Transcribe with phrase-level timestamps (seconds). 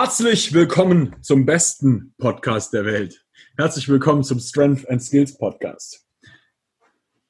[0.00, 3.26] Herzlich willkommen zum besten Podcast der Welt.
[3.56, 6.06] Herzlich willkommen zum Strength and Skills Podcast.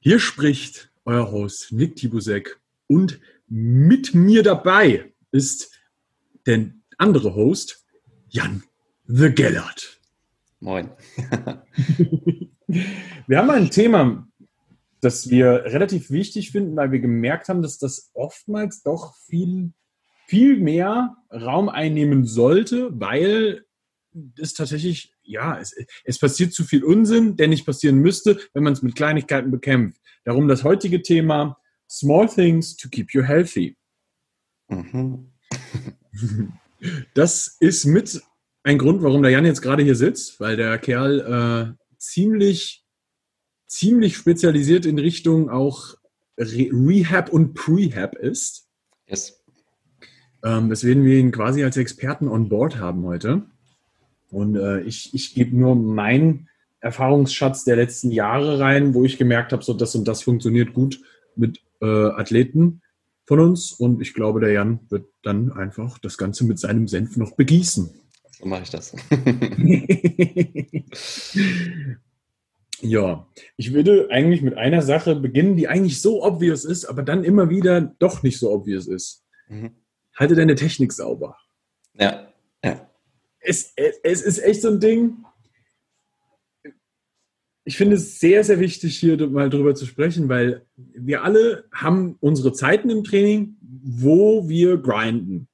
[0.01, 5.81] Hier spricht euer Host Nick Tibusek und mit mir dabei ist
[6.45, 7.87] der andere Host
[8.29, 8.63] Jan
[9.07, 9.99] The Gellert.
[10.61, 10.91] Moin.
[12.67, 14.29] wir haben ein Thema,
[15.01, 19.73] das wir relativ wichtig finden, weil wir gemerkt haben, dass das oftmals doch viel
[20.29, 23.65] viel mehr Raum einnehmen sollte, weil
[24.37, 28.75] es tatsächlich, ja, es, es passiert zu viel Unsinn, der nicht passieren müsste, wenn man
[28.75, 30.01] es mit Kleinigkeiten bekämpft.
[30.25, 31.59] Darum das heutige Thema
[31.91, 33.77] Small Things to Keep You Healthy.
[34.69, 35.33] Mhm.
[37.15, 38.21] das ist mit
[38.63, 42.85] ein Grund, warum der Jan jetzt gerade hier sitzt, weil der Kerl äh, ziemlich,
[43.67, 45.95] ziemlich spezialisiert in Richtung auch
[46.37, 48.69] Re Rehab und Prehab ist.
[49.07, 49.38] Yes.
[50.45, 53.43] Ähm, weswegen wir ihn quasi als Experten on board haben heute.
[54.31, 56.49] Und äh, ich, ich gebe nur meinen
[56.81, 61.01] Erfahrungsschatz der letzten Jahre rein, wo ich gemerkt habe, so das und das funktioniert gut
[61.35, 62.83] mit äh, Athleten
[63.27, 63.73] von uns.
[63.73, 67.91] Und ich glaube, der Jan wird dann einfach das Ganze mit seinem Senf noch begießen.
[68.39, 68.95] So mache ich das.
[72.81, 77.25] ja, ich würde eigentlich mit einer Sache beginnen, die eigentlich so obvious ist, aber dann
[77.25, 79.25] immer wieder doch nicht so obvious ist.
[79.49, 79.73] Mhm
[80.19, 81.37] halte deine Technik sauber.
[81.95, 82.29] Ja,
[82.65, 82.91] ja.
[83.41, 85.25] Es, es ist echt so ein Ding.
[87.65, 92.17] Ich finde es sehr, sehr wichtig, hier mal drüber zu sprechen, weil wir alle haben
[92.21, 95.49] unsere Zeiten im Training, wo wir grinden.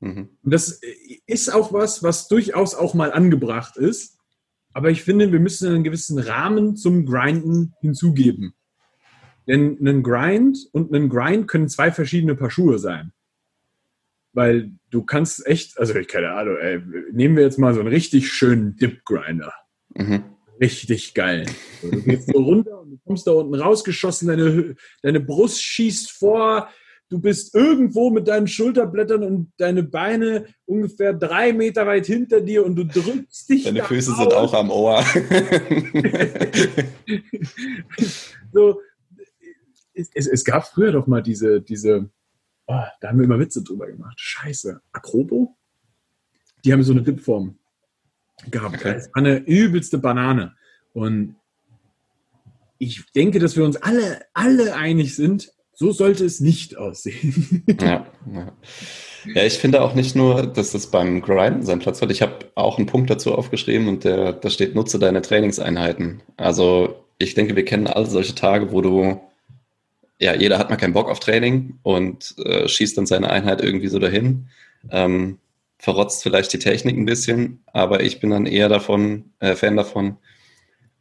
[0.00, 0.30] Mhm.
[0.42, 0.80] Und das
[1.26, 4.18] ist auch was, was durchaus auch mal angebracht ist.
[4.72, 8.54] Aber ich finde, wir müssen einen gewissen Rahmen zum Grinden hinzugeben.
[9.46, 13.12] Denn ein Grind und ein Grind können zwei verschiedene Paar Schuhe sein.
[14.32, 16.80] Weil du kannst echt, also ich keine Ahnung, ey,
[17.12, 19.52] nehmen wir jetzt mal so einen richtig schönen Dip-Grinder.
[19.94, 20.24] Mhm.
[20.60, 21.46] Richtig geil.
[21.82, 26.10] So, du gehst so runter und du kommst da unten rausgeschossen, deine, deine Brust schießt
[26.10, 26.68] vor,
[27.08, 32.64] du bist irgendwo mit deinen Schulterblättern und deine Beine ungefähr drei Meter weit hinter dir
[32.64, 33.64] und du drückst dich.
[33.64, 34.18] Deine Füße aus.
[34.18, 35.02] sind auch am Ohr.
[38.52, 38.80] so,
[39.94, 42.10] es, es, gab früher doch mal diese, diese
[42.68, 44.20] Oh, da haben wir immer Witze drüber gemacht.
[44.20, 44.80] Scheiße.
[44.92, 45.56] Akrobo?
[46.64, 47.58] Die haben so eine Dipform
[48.50, 48.76] gehabt.
[48.76, 48.94] Okay.
[48.94, 50.54] Das war eine übelste Banane.
[50.92, 51.36] Und
[52.78, 57.64] ich denke, dass wir uns alle, alle einig sind, so sollte es nicht aussehen.
[57.80, 58.52] Ja, ja.
[59.34, 62.10] ja, ich finde auch nicht nur, dass das beim Grinden seinen Platz hat.
[62.10, 66.20] Ich habe auch einen Punkt dazu aufgeschrieben und der, da steht, nutze deine Trainingseinheiten.
[66.36, 69.20] Also ich denke, wir kennen alle solche Tage, wo du
[70.18, 73.88] ja, jeder hat mal keinen Bock auf Training und äh, schießt dann seine Einheit irgendwie
[73.88, 74.48] so dahin.
[74.90, 75.38] Ähm,
[75.78, 80.16] verrotzt vielleicht die Technik ein bisschen, aber ich bin dann eher davon, äh, Fan davon.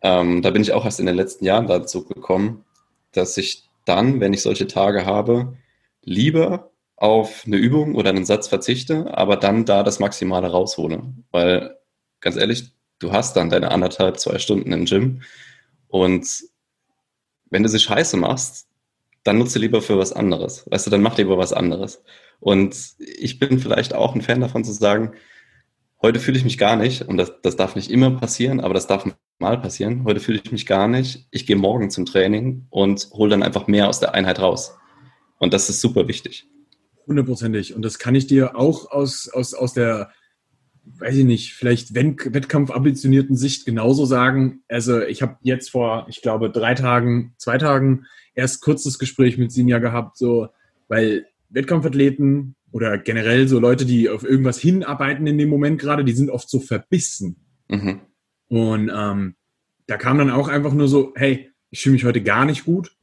[0.01, 2.63] Ähm, da bin ich auch erst in den letzten Jahren dazu gekommen,
[3.11, 5.57] dass ich dann, wenn ich solche Tage habe,
[6.03, 11.01] lieber auf eine Übung oder einen Satz verzichte, aber dann da das Maximale raushole.
[11.31, 11.77] Weil,
[12.21, 15.21] ganz ehrlich, du hast dann deine anderthalb, zwei Stunden im Gym
[15.87, 16.27] und
[17.49, 18.67] wenn du sie scheiße machst,
[19.27, 20.65] dann nutze lieber für was anderes.
[20.69, 22.03] Weißt du, dann mach lieber was anderes.
[22.39, 25.11] Und ich bin vielleicht auch ein Fan davon zu sagen,
[26.01, 28.87] heute fühle ich mich gar nicht, und das, das darf nicht immer passieren, aber das
[28.87, 29.05] darf
[29.39, 30.03] mal passieren.
[30.05, 31.27] Heute fühle ich mich gar nicht.
[31.31, 34.77] Ich gehe morgen zum Training und hole dann einfach mehr aus der Einheit raus.
[35.39, 36.47] Und das ist super wichtig.
[37.05, 37.75] Hundertprozentig.
[37.75, 40.11] Und das kann ich dir auch aus, aus, aus der,
[40.85, 44.63] weiß ich nicht, vielleicht Wettkampf-ambitionierten Sicht genauso sagen.
[44.67, 48.05] Also ich habe jetzt vor, ich glaube, drei Tagen, zwei Tagen
[48.37, 50.47] erst kurzes Gespräch mit Sinja gehabt, so,
[50.87, 56.13] weil Wettkampfathleten oder generell so Leute, die auf irgendwas hinarbeiten in dem Moment gerade, die
[56.13, 57.37] sind oft so verbissen.
[57.67, 58.01] Mhm.
[58.47, 59.35] Und ähm,
[59.87, 62.95] da kam dann auch einfach nur so, hey, ich fühle mich heute gar nicht gut.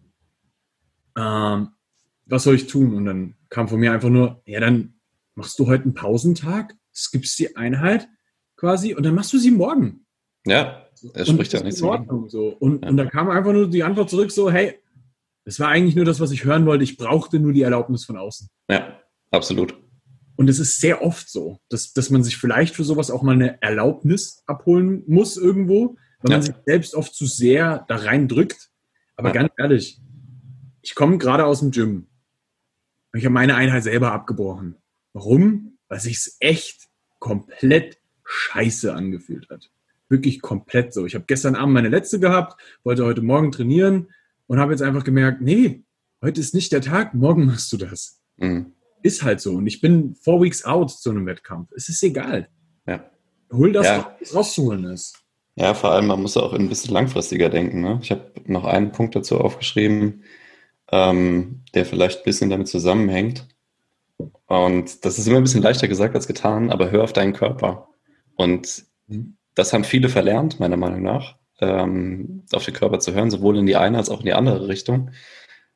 [1.17, 1.69] Ähm,
[2.27, 2.95] was soll ich tun?
[2.95, 4.95] Und dann kam von mir einfach nur, ja, dann
[5.35, 8.09] machst du heute einen Pausentag, skippst die Einheit
[8.57, 10.07] quasi und dann machst du sie morgen.
[10.47, 11.81] Ja, er spricht ja nichts.
[11.81, 11.91] So.
[11.91, 12.89] Und, ja.
[12.89, 14.79] und da kam einfach nur die Antwort zurück, so, hey,
[15.45, 16.85] es war eigentlich nur das, was ich hören wollte.
[16.85, 18.49] Ich brauchte nur die Erlaubnis von außen.
[18.71, 19.01] Ja,
[19.31, 19.77] absolut.
[20.37, 23.35] Und es ist sehr oft so, dass, dass man sich vielleicht für sowas auch mal
[23.35, 26.39] eine Erlaubnis abholen muss irgendwo, weil ja.
[26.39, 28.71] man sich selbst oft zu sehr da rein drückt.
[29.17, 29.35] Aber ja.
[29.35, 30.01] ganz ehrlich,
[30.83, 32.09] ich komme gerade aus dem Gym.
[33.13, 34.77] Ich habe meine Einheit selber abgebrochen.
[35.13, 35.79] Warum?
[35.89, 36.89] Weil sich's echt
[37.21, 39.71] komplett scheiße angefühlt hat.
[40.09, 41.07] Wirklich komplett so.
[41.07, 44.09] Ich habe gestern Abend meine letzte gehabt, wollte heute Morgen trainieren,
[44.47, 45.85] und habe jetzt einfach gemerkt, nee,
[46.23, 48.21] heute ist nicht der Tag, morgen machst du das.
[48.37, 48.73] Mhm.
[49.03, 49.55] Ist halt so.
[49.55, 51.71] Und ich bin four weeks out zu einem Wettkampf.
[51.77, 52.49] Es ist egal.
[52.87, 53.05] Ja.
[53.53, 54.17] Hol das, ja.
[54.21, 55.25] was rauszuholen ist.
[55.57, 57.81] Ja, vor allem, man muss auch ein bisschen langfristiger denken.
[57.81, 57.99] Ne?
[58.03, 60.25] Ich habe noch einen Punkt dazu aufgeschrieben,
[60.91, 63.47] ähm, der vielleicht ein bisschen damit zusammenhängt.
[64.47, 67.89] Und das ist immer ein bisschen leichter gesagt als getan, aber hör auf deinen Körper.
[68.37, 69.37] Und mhm.
[69.55, 73.67] das haben viele verlernt, meiner Meinung nach, ähm, auf den Körper zu hören, sowohl in
[73.67, 75.11] die eine als auch in die andere Richtung.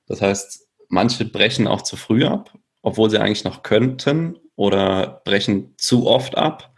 [0.07, 5.75] Das heißt, manche brechen auch zu früh ab, obwohl sie eigentlich noch könnten oder brechen
[5.77, 6.75] zu oft ab.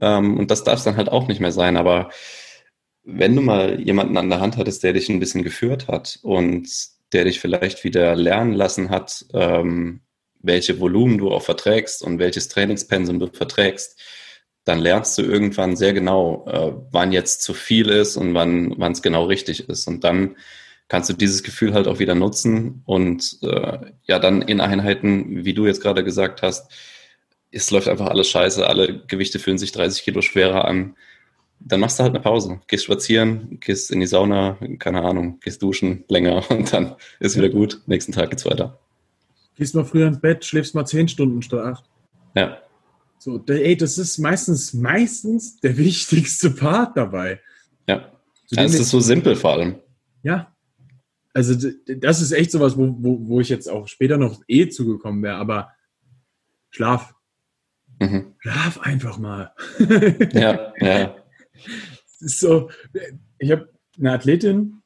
[0.00, 1.76] Ähm, und das darf es dann halt auch nicht mehr sein.
[1.76, 2.10] Aber
[3.04, 6.68] wenn du mal jemanden an der Hand hattest, der dich ein bisschen geführt hat und
[7.12, 10.00] der dich vielleicht wieder lernen lassen hat, ähm,
[10.42, 14.00] welche Volumen du auch verträgst und welches Trainingspensum du verträgst,
[14.64, 18.92] dann lernst du irgendwann sehr genau, äh, wann jetzt zu viel ist und wann wann
[18.92, 19.86] es genau richtig ist.
[19.86, 20.36] Und dann
[20.88, 25.54] kannst du dieses Gefühl halt auch wieder nutzen und äh, ja dann in Einheiten, wie
[25.54, 26.70] du jetzt gerade gesagt hast,
[27.52, 30.96] es läuft einfach alles scheiße, alle Gewichte fühlen sich 30 Kilo schwerer an.
[31.58, 35.62] Dann machst du halt eine Pause, gehst spazieren, gehst in die Sauna, keine Ahnung, gehst
[35.62, 37.80] duschen länger und dann ist wieder gut.
[37.86, 38.78] Nächsten Tag geht's weiter.
[39.56, 41.84] Gehst mal früher ins Bett, schläfst mal zehn Stunden statt acht.
[42.34, 42.58] Ja.
[43.20, 47.40] So, ey, das ist meistens, meistens der wichtigste Part dabei.
[47.86, 48.10] Ja.
[48.48, 49.76] ja es ist so simpel vor allem.
[50.22, 50.56] Ja.
[51.34, 55.22] Also, das ist echt sowas, wo, wo, wo ich jetzt auch später noch eh zugekommen
[55.22, 55.70] wäre, aber
[56.70, 57.14] Schlaf.
[58.00, 58.34] Mhm.
[58.38, 59.52] Schlaf einfach mal.
[60.32, 61.16] ja, ja.
[62.22, 62.68] So,
[63.38, 64.82] ich habe eine Athletin,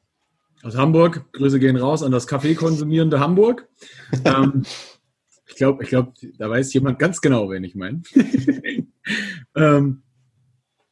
[0.65, 1.25] aus Hamburg.
[1.33, 3.69] Grüße gehen raus an das Kaffee konsumierende Hamburg.
[4.25, 4.65] ähm,
[5.47, 8.03] ich glaube, ich glaub, da weiß jemand ganz genau, wen ich meine.
[9.55, 10.03] ähm,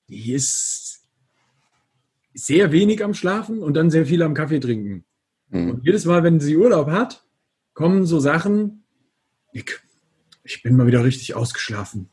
[0.08, 1.06] die ist
[2.34, 5.04] sehr wenig am Schlafen und dann sehr viel am Kaffee trinken.
[5.49, 5.70] Mhm.
[5.70, 7.25] Und jedes Mal, wenn sie Urlaub hat,
[7.75, 8.84] kommen so Sachen,
[9.52, 9.82] Nick,
[10.44, 12.08] ich bin mal wieder richtig ausgeschlafen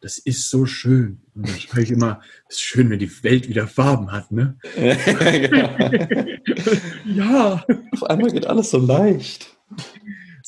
[0.00, 1.20] das ist so schön.
[1.34, 4.56] Und dann ich immer, es ist schön, wenn die Welt wieder Farben hat, ne?
[7.04, 7.64] ja.
[7.92, 9.56] Auf einmal geht alles so leicht.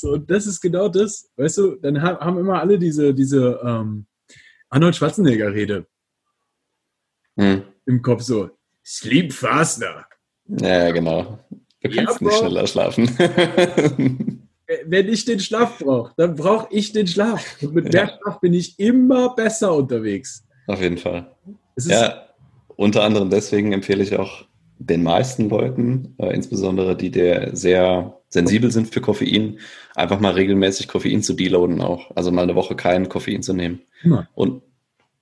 [0.00, 1.30] So, das ist genau das.
[1.36, 4.06] Weißt du, dann haben immer alle diese, diese ähm,
[4.70, 5.86] Arnold Schwarzenegger-Rede
[7.38, 7.62] hm.
[7.84, 8.50] im Kopf so.
[8.82, 10.06] Sleep faster.
[10.46, 11.38] Ja, genau.
[11.82, 13.08] Du kannst ja, nicht schneller schlafen.
[14.86, 17.62] wenn ich den Schlaf brauche, dann brauche ich den Schlaf.
[17.62, 20.46] Und mit mehr Schlaf bin ich immer besser unterwegs.
[20.66, 21.34] Auf jeden Fall.
[21.76, 22.26] ja,
[22.76, 24.46] unter anderem deswegen empfehle ich auch
[24.78, 29.58] den meisten Leuten, äh, insbesondere die, der sehr sensibel sind für Koffein,
[29.94, 32.10] einfach mal regelmäßig Koffein zu deloaden auch.
[32.16, 33.82] Also mal eine Woche kein Koffein zu nehmen.
[34.02, 34.28] Ja.
[34.34, 34.62] Und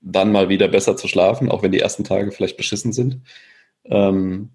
[0.00, 3.22] dann mal wieder besser zu schlafen, auch wenn die ersten Tage vielleicht beschissen sind.
[3.84, 4.50] Ähm,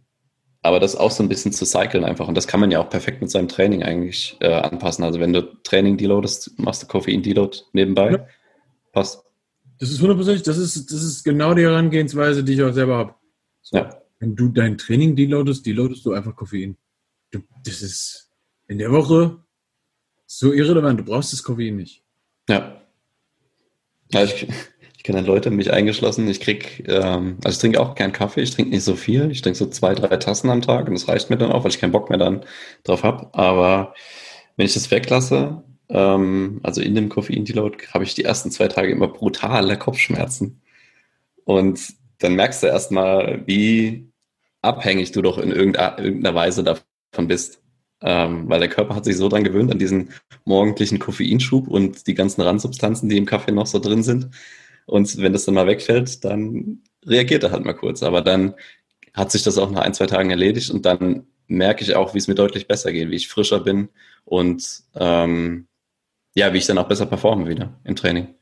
[0.61, 2.27] aber das auch so ein bisschen zu cyclen einfach.
[2.27, 5.03] Und das kann man ja auch perfekt mit seinem Training eigentlich äh, anpassen.
[5.03, 8.11] Also wenn du Training deloadest, machst du Koffein-Deload nebenbei.
[8.11, 8.27] Ja.
[8.94, 9.23] Passt.
[9.79, 13.15] Das ist hundertprozentig, das ist, das ist genau die Herangehensweise, die ich auch selber habe.
[13.61, 13.97] So, ja.
[14.19, 16.77] Wenn du dein Training deloadest, deloadest du einfach Koffein.
[17.31, 18.29] Du, das ist
[18.74, 19.38] in der Woche
[20.25, 21.00] so irrelevant.
[21.00, 22.02] Du brauchst das Koffein nicht.
[22.50, 22.81] Ja.
[24.12, 24.48] ja ich,
[24.98, 28.50] ich kenne Leute, mich eingeschlossen, ich krieg, ähm, also ich trinke auch keinen Kaffee, ich
[28.50, 31.30] trinke nicht so viel, ich trinke so zwei, drei Tassen am Tag und das reicht
[31.30, 32.44] mir dann auch, weil ich keinen Bock mehr dann
[32.84, 33.30] drauf habe.
[33.34, 33.94] Aber
[34.58, 38.92] wenn ich das weglasse, ähm, also in dem Koffein-Deload, habe ich die ersten zwei Tage
[38.92, 40.62] immer brutale Kopfschmerzen.
[41.46, 41.80] Und
[42.18, 44.12] dann merkst du erstmal, wie
[44.63, 47.62] abhängig du doch in irgendeiner Weise davon bist.
[48.05, 50.10] Ähm, weil der Körper hat sich so dran gewöhnt an diesen
[50.43, 54.29] morgendlichen Koffeinschub und die ganzen Randsubstanzen, die im Kaffee noch so drin sind,
[54.86, 58.03] und wenn das dann mal wegfällt, dann reagiert er halt mal kurz.
[58.03, 58.53] Aber dann
[59.13, 62.17] hat sich das auch nach ein, zwei Tagen erledigt und dann merke ich auch, wie
[62.17, 63.89] es mir deutlich besser geht, wie ich frischer bin
[64.25, 65.67] und ähm,
[66.36, 68.33] ja, wie ich dann auch besser performe wieder im Training.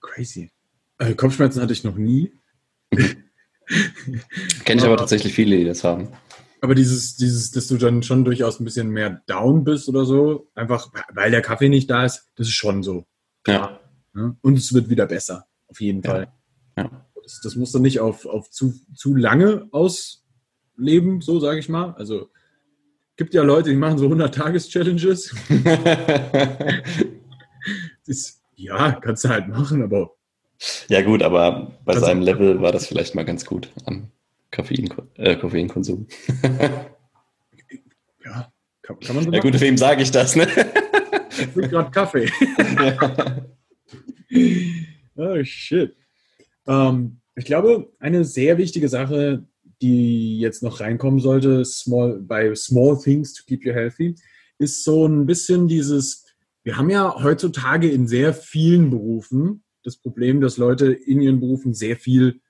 [0.00, 0.50] Crazy.
[0.98, 2.32] Äh, Kopfschmerzen hatte ich noch nie.
[4.64, 6.08] Kenne ich aber tatsächlich viele, die das haben.
[6.64, 10.50] Aber dieses, dieses, dass du dann schon durchaus ein bisschen mehr down bist oder so,
[10.54, 13.04] einfach weil der Kaffee nicht da ist, das ist schon so.
[13.46, 13.80] Ja.
[14.16, 14.34] ja.
[14.40, 15.46] Und es wird wieder besser.
[15.68, 16.10] Auf jeden ja.
[16.10, 16.32] Fall.
[16.78, 17.06] Ja.
[17.22, 21.90] Das, das muss dann nicht auf, auf zu, zu lange ausleben, so sage ich mal.
[21.98, 22.30] Also
[23.16, 25.34] gibt ja Leute, die machen so 100-Tages-Challenges.
[28.56, 30.14] ja, kannst du halt machen, aber.
[30.88, 33.68] Ja, gut, aber bei seinem Level war das vielleicht mal ganz gut
[34.54, 36.06] Koffein, äh, Koffeinkonsum.
[38.24, 40.46] ja, kann, kann man so Ja, gut, wem sage ich das, ne?
[41.30, 42.28] Ich trinke gerade Kaffee.
[45.16, 45.94] Oh, shit.
[46.66, 49.46] Ähm, ich glaube, eine sehr wichtige Sache,
[49.80, 54.16] die jetzt noch reinkommen sollte, small, bei Small Things to Keep You Healthy,
[54.58, 56.24] ist so ein bisschen dieses,
[56.64, 61.74] wir haben ja heutzutage in sehr vielen Berufen das Problem, dass Leute in ihren Berufen
[61.74, 62.40] sehr viel,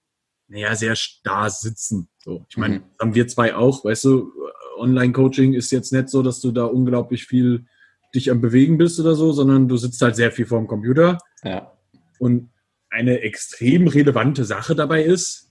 [0.48, 2.08] naja, sehr starr sitzen.
[2.18, 2.82] So, ich meine, mhm.
[3.00, 4.32] haben wir zwei auch, weißt du,
[4.76, 7.66] Online-Coaching ist jetzt nicht so, dass du da unglaublich viel
[8.14, 11.18] dich am Bewegen bist oder so, sondern du sitzt halt sehr viel vor dem Computer.
[11.42, 11.72] Ja.
[12.18, 12.50] Und
[12.90, 15.50] eine extrem relevante Sache dabei ist,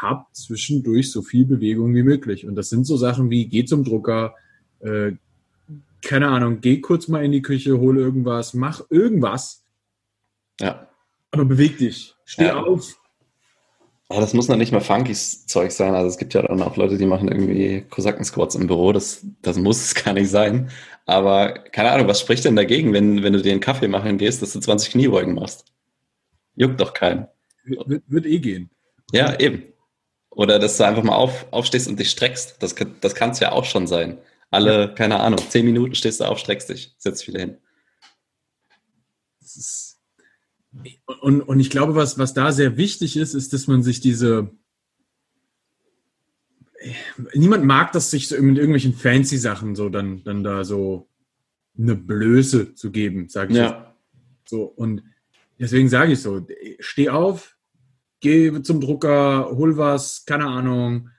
[0.00, 2.46] hab zwischendurch so viel Bewegung wie möglich.
[2.46, 4.34] Und das sind so Sachen wie, geh zum Drucker,
[4.80, 5.12] äh,
[6.02, 9.64] keine Ahnung, geh kurz mal in die Küche, hol irgendwas, mach irgendwas.
[10.58, 10.88] Ja.
[11.30, 12.14] Aber beweg dich.
[12.24, 12.60] Steh ja.
[12.62, 12.99] auf.
[14.10, 15.94] Aber das muss noch nicht mal funky Zeug sein.
[15.94, 18.92] Also es gibt ja dann auch Leute, die machen irgendwie Kosaken-Squats im Büro.
[18.92, 20.68] Das, das muss es gar nicht sein.
[21.06, 24.42] Aber keine Ahnung, was spricht denn dagegen, wenn, wenn du dir einen Kaffee machen gehst,
[24.42, 25.64] dass du 20 Kniebeugen machst?
[26.56, 27.28] Juckt doch keinen.
[27.64, 28.70] Wird, wird eh gehen.
[29.12, 29.62] Ja, eben.
[30.30, 32.60] Oder dass du einfach mal auf, aufstehst und dich streckst.
[32.60, 34.18] Das, das kann es ja auch schon sein.
[34.50, 34.88] Alle, ja.
[34.88, 37.58] keine Ahnung, zehn Minuten stehst du auf, streckst dich, setzt wieder hin.
[39.40, 39.89] Ist,
[41.20, 44.50] und, und ich glaube, was, was da sehr wichtig ist, ist, dass man sich diese.
[47.34, 51.08] Niemand mag das, sich so mit irgendwelchen fancy Sachen so dann, dann da so
[51.78, 53.58] eine Blöße zu geben, sage ich.
[53.58, 53.94] Ja.
[54.46, 55.02] So, und
[55.58, 56.46] deswegen sage ich so:
[56.78, 57.56] steh auf,
[58.20, 61.10] geh zum Drucker, hol was, keine Ahnung,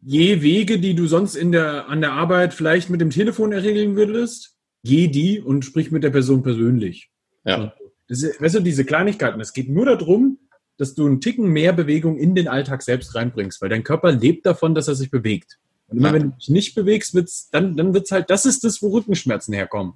[0.00, 3.96] je Wege, die du sonst in der, an der Arbeit vielleicht mit dem Telefon erregeln
[3.96, 7.10] würdest, geh die und sprich mit der Person persönlich.
[7.44, 7.74] Ja.
[8.12, 10.36] Das ist, weißt du, diese Kleinigkeiten, es geht nur darum,
[10.76, 14.44] dass du einen Ticken mehr Bewegung in den Alltag selbst reinbringst, weil dein Körper lebt
[14.44, 15.58] davon, dass er sich bewegt.
[15.88, 16.14] Und immer ja.
[16.14, 19.54] wenn du dich nicht bewegst, wird's, dann, dann wird's halt, das ist das, wo Rückenschmerzen
[19.54, 19.94] herkommen.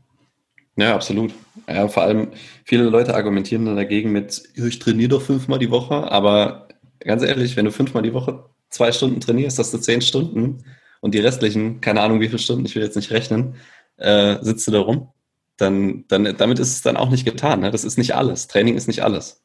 [0.76, 1.34] Ja, absolut.
[1.68, 2.28] Ja, vor allem
[2.64, 6.68] viele Leute argumentieren dann dagegen mit, ich trainiere doch fünfmal die Woche, aber
[7.00, 10.64] ganz ehrlich, wenn du fünfmal die Woche zwei Stunden trainierst, hast du zehn Stunden
[11.02, 13.56] und die restlichen, keine Ahnung wie viele Stunden, ich will jetzt nicht rechnen,
[13.98, 15.08] äh, sitzt du da rum,
[15.56, 17.60] dann, dann damit ist es dann auch nicht getan.
[17.60, 17.70] Ne?
[17.70, 18.46] Das ist nicht alles.
[18.46, 19.42] Training ist nicht alles.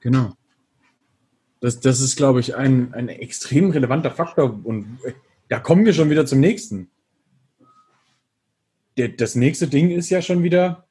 [0.00, 0.34] Genau.
[1.60, 4.98] Das, das ist, glaube ich, ein, ein extrem relevanter Faktor und
[5.48, 6.90] da kommen wir schon wieder zum nächsten.
[8.96, 10.86] Der, das nächste Ding ist ja schon wieder,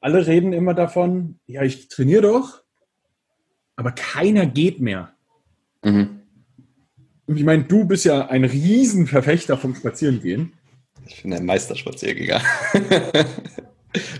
[0.00, 2.62] alle reden immer davon, ja, ich trainiere doch,
[3.76, 5.14] aber keiner geht mehr.
[5.84, 6.20] Mhm
[7.36, 10.52] ich meine, du bist ja ein Riesenverfechter vom Spazierengehen.
[11.06, 12.40] Ich bin ein Meisterspaziergänger.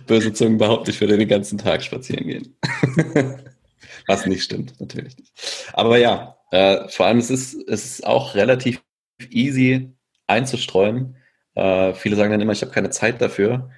[0.06, 2.56] Böse Zungen behaupte, ich würde den ganzen Tag spazieren gehen.
[4.06, 5.32] Was nicht stimmt, natürlich nicht.
[5.72, 8.82] Aber ja, äh, vor allem es ist es ist auch relativ
[9.30, 9.92] easy
[10.26, 11.16] einzustreuen.
[11.54, 13.70] Äh, viele sagen dann immer, ich habe keine Zeit dafür.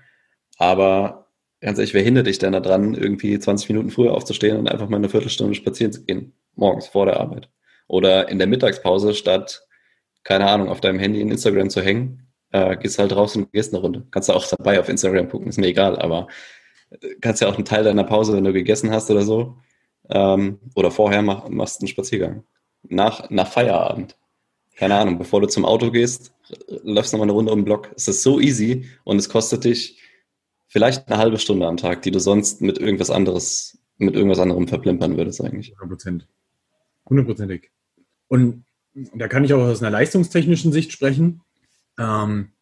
[0.59, 1.29] Aber
[1.61, 4.97] ganz ehrlich, wer hindert dich denn daran, irgendwie 20 Minuten früher aufzustehen und einfach mal
[4.97, 6.35] eine Viertelstunde spazieren zu gehen?
[6.55, 7.49] Morgens vor der Arbeit.
[7.89, 9.67] Oder in der Mittagspause statt,
[10.25, 13.73] keine Ahnung, auf deinem Handy in Instagram zu hängen, äh, gehst halt raus und gehst
[13.73, 14.07] eine Runde.
[14.11, 16.29] Kannst du auch dabei auf Instagram gucken, ist mir egal, aber
[16.91, 19.57] äh, kannst ja auch einen Teil deiner Pause, wenn du gegessen hast oder so,
[20.11, 22.45] ähm, oder vorher mach, machst einen Spaziergang.
[22.89, 24.17] Nach, nach Feierabend.
[24.77, 26.33] Keine Ahnung, bevor du zum Auto gehst,
[26.83, 27.91] läufst nochmal eine Runde um den Block.
[27.95, 30.01] Es ist so easy und es kostet dich
[30.67, 34.67] vielleicht eine halbe Stunde am Tag, die du sonst mit irgendwas anderes, mit irgendwas anderem
[34.67, 35.75] verplimpern würdest eigentlich.
[35.75, 36.29] 100 Prozent.
[37.09, 37.71] Hundertprozentig.
[38.29, 38.65] Und
[39.15, 41.43] da kann ich auch aus einer leistungstechnischen Sicht sprechen.
[41.99, 42.53] Ähm,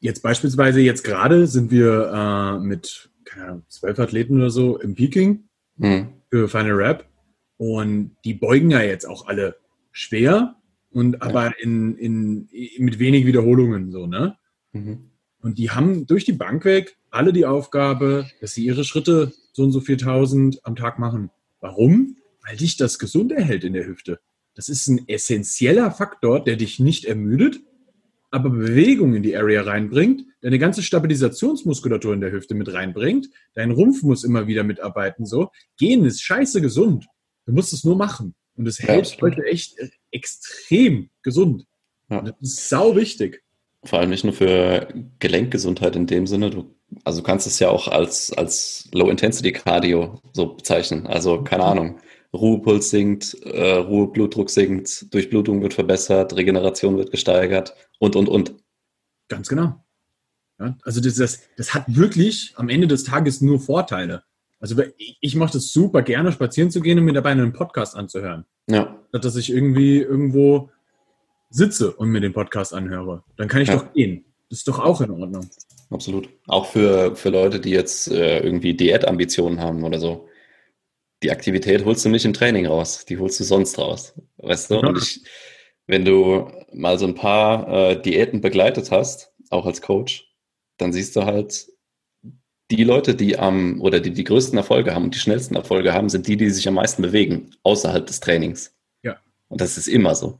[0.00, 4.94] jetzt beispielsweise, jetzt gerade sind wir äh, mit keine Ahnung, zwölf Athleten oder so im
[4.94, 5.44] Peking
[5.76, 6.08] mhm.
[6.30, 7.06] für Final Rap.
[7.56, 9.56] Und die beugen ja jetzt auch alle
[9.92, 10.56] schwer
[10.90, 11.22] und ja.
[11.22, 14.36] aber in, in, mit wenig Wiederholungen so, ne?
[14.72, 15.10] Mhm.
[15.42, 19.62] Und die haben durch die Bank weg alle die Aufgabe, dass sie ihre Schritte so
[19.62, 21.30] und so 4000 am Tag machen.
[21.60, 22.16] Warum?
[22.46, 24.20] Weil dich das gesund erhält in der Hüfte.
[24.54, 27.60] Das ist ein essentieller Faktor, der dich nicht ermüdet,
[28.30, 33.70] aber Bewegung in die Area reinbringt, deine ganze Stabilisationsmuskulatur in der Hüfte mit reinbringt, dein
[33.70, 35.50] Rumpf muss immer wieder mitarbeiten, so.
[35.78, 37.06] Gehen ist scheiße gesund.
[37.46, 38.34] Du musst es nur machen.
[38.56, 41.64] Und es hält ja, heute echt äh, extrem gesund.
[42.10, 42.22] Ja.
[42.22, 43.42] Das ist sau wichtig.
[43.84, 47.70] Vor allem nicht nur für Gelenkgesundheit in dem Sinne, du, also du kannst es ja
[47.70, 51.06] auch als, als Low-Intensity-Cardio so bezeichnen.
[51.06, 51.98] Also keine Ahnung,
[52.32, 58.54] Ruhepuls sinkt, äh, Ruheblutdruck sinkt, Durchblutung wird verbessert, Regeneration wird gesteigert und, und, und.
[59.28, 59.84] Ganz genau.
[60.58, 64.22] Ja, also das, das, das hat wirklich am Ende des Tages nur Vorteile.
[64.60, 67.96] Also ich, ich mache das super gerne, spazieren zu gehen und mir dabei einen Podcast
[67.96, 68.44] anzuhören.
[68.68, 68.96] Ja.
[69.08, 70.70] Statt dass ich irgendwie irgendwo
[71.48, 73.24] sitze und mir den Podcast anhöre.
[73.36, 73.76] Dann kann ich ja.
[73.76, 74.24] doch gehen.
[74.50, 75.48] Das ist doch auch in Ordnung.
[75.90, 76.28] Absolut.
[76.46, 80.28] Auch für, für Leute, die jetzt äh, irgendwie Diätambitionen haben oder so
[81.22, 84.14] die Aktivität holst du nicht im Training raus, die holst du sonst raus.
[84.38, 84.74] Weißt du?
[84.74, 84.88] Ja.
[84.88, 85.22] Und ich,
[85.86, 90.32] wenn du mal so ein paar äh, Diäten begleitet hast, auch als Coach,
[90.78, 91.66] dann siehst du halt,
[92.70, 96.08] die Leute, die am oder die die größten Erfolge haben und die schnellsten Erfolge haben,
[96.08, 98.76] sind die, die sich am meisten bewegen außerhalb des Trainings.
[99.02, 99.18] Ja.
[99.48, 100.38] Und das ist immer so.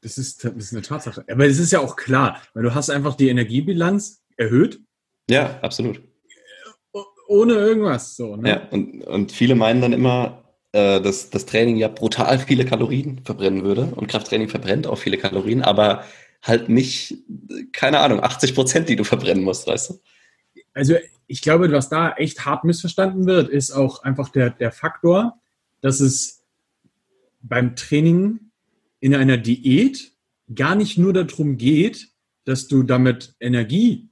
[0.00, 1.24] Das ist, das ist eine Tatsache.
[1.30, 4.80] Aber es ist ja auch klar, weil du hast einfach die Energiebilanz erhöht.
[5.28, 6.02] Ja, absolut.
[7.30, 8.16] Ohne irgendwas.
[8.16, 8.48] So, ne?
[8.48, 13.20] Ja, und, und viele meinen dann immer, äh, dass das Training ja brutal viele Kalorien
[13.24, 13.92] verbrennen würde.
[13.94, 16.02] Und Krafttraining verbrennt auch viele Kalorien, aber
[16.42, 17.18] halt nicht,
[17.70, 20.00] keine Ahnung, 80 Prozent, die du verbrennen musst, weißt du?
[20.74, 20.96] Also
[21.28, 25.38] ich glaube, was da echt hart missverstanden wird, ist auch einfach der, der Faktor,
[25.82, 26.42] dass es
[27.42, 28.40] beim Training
[28.98, 30.10] in einer Diät
[30.52, 32.08] gar nicht nur darum geht,
[32.44, 34.09] dass du damit Energie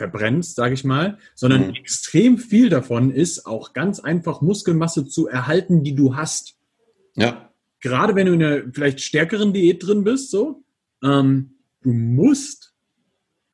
[0.00, 1.74] verbrennst, sage ich mal, sondern mhm.
[1.74, 6.56] extrem viel davon ist auch ganz einfach Muskelmasse zu erhalten, die du hast.
[7.16, 7.50] Ja.
[7.80, 10.64] Gerade wenn du in einer vielleicht stärkeren Diät drin bist, so,
[11.04, 12.72] ähm, du musst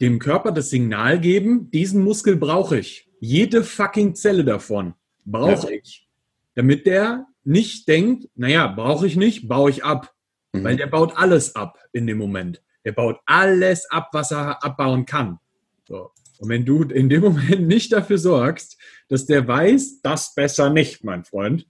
[0.01, 3.11] dem Körper das Signal geben, diesen Muskel brauche ich.
[3.19, 5.79] Jede fucking Zelle davon brauche ja.
[5.83, 6.09] ich.
[6.55, 10.15] Damit der nicht denkt, naja, brauche ich nicht, baue ich ab.
[10.53, 10.63] Mhm.
[10.63, 12.63] Weil der baut alles ab in dem Moment.
[12.85, 15.41] Der baut alles ab, was er abbauen kann.
[15.89, 16.13] So.
[16.39, 18.79] Und wenn du in dem Moment nicht dafür sorgst,
[19.09, 21.67] dass der weiß, das besser nicht, mein Freund,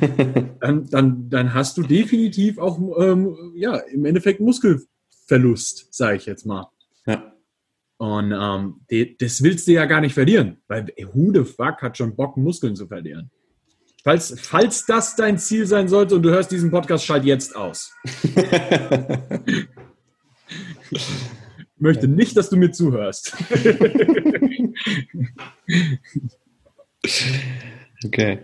[0.60, 6.46] dann, dann, dann hast du definitiv auch ähm, ja, im Endeffekt Muskelverlust, sage ich jetzt
[6.46, 6.70] mal.
[7.06, 7.32] Ja.
[7.98, 11.96] Und ähm, die, das willst du ja gar nicht verlieren, weil who the fuck hat
[11.96, 13.30] schon Bock, Muskeln zu verlieren?
[14.04, 17.92] Falls, falls das dein Ziel sein sollte und du hörst diesen Podcast, schalt jetzt aus.
[21.78, 23.34] möchte nicht, dass du mir zuhörst.
[28.04, 28.38] okay.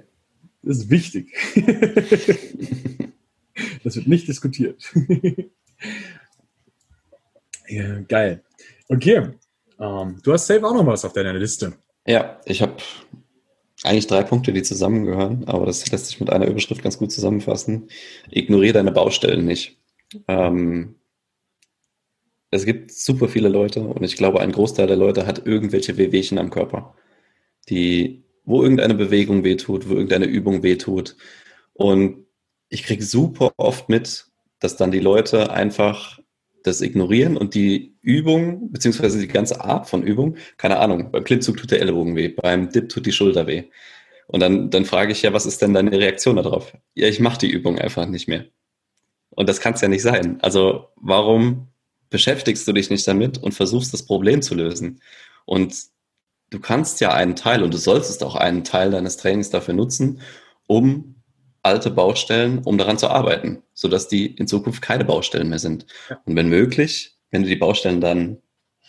[0.62, 1.32] Das ist wichtig.
[3.84, 4.82] Das wird nicht diskutiert.
[7.68, 8.42] Ja, geil.
[8.88, 9.30] Okay.
[9.80, 11.72] Ähm, du hast safe auch noch was auf deiner Liste.
[12.06, 12.76] Ja, ich habe
[13.82, 17.88] eigentlich drei Punkte, die zusammengehören, aber das lässt sich mit einer Überschrift ganz gut zusammenfassen.
[18.30, 19.78] Ignoriere deine Baustellen nicht.
[20.28, 20.96] Ähm,
[22.52, 26.38] es gibt super viele Leute und ich glaube, ein Großteil der Leute hat irgendwelche Wehwehchen
[26.38, 26.94] am Körper,
[27.70, 31.16] die, wo irgendeine Bewegung wehtut, wo irgendeine Übung wehtut.
[31.72, 32.26] Und
[32.68, 34.26] ich kriege super oft mit,
[34.60, 36.20] dass dann die Leute einfach
[36.62, 41.56] das ignorieren und die Übung, beziehungsweise die ganze Art von Übung, keine Ahnung, beim Klimmzug
[41.56, 43.64] tut der Ellbogen weh, beim Dip tut die Schulter weh.
[44.26, 46.76] Und dann, dann frage ich ja, was ist denn deine Reaktion darauf?
[46.94, 48.44] Ja, ich mache die Übung einfach nicht mehr.
[49.30, 50.38] Und das kann es ja nicht sein.
[50.42, 51.71] Also warum
[52.12, 55.00] beschäftigst du dich nicht damit und versuchst das Problem zu lösen.
[55.44, 55.74] Und
[56.50, 60.20] du kannst ja einen Teil und du solltest auch einen Teil deines Trainings dafür nutzen,
[60.66, 61.16] um
[61.62, 65.86] alte Baustellen, um daran zu arbeiten, sodass die in Zukunft keine Baustellen mehr sind.
[66.24, 68.38] Und wenn möglich, wenn du die Baustellen dann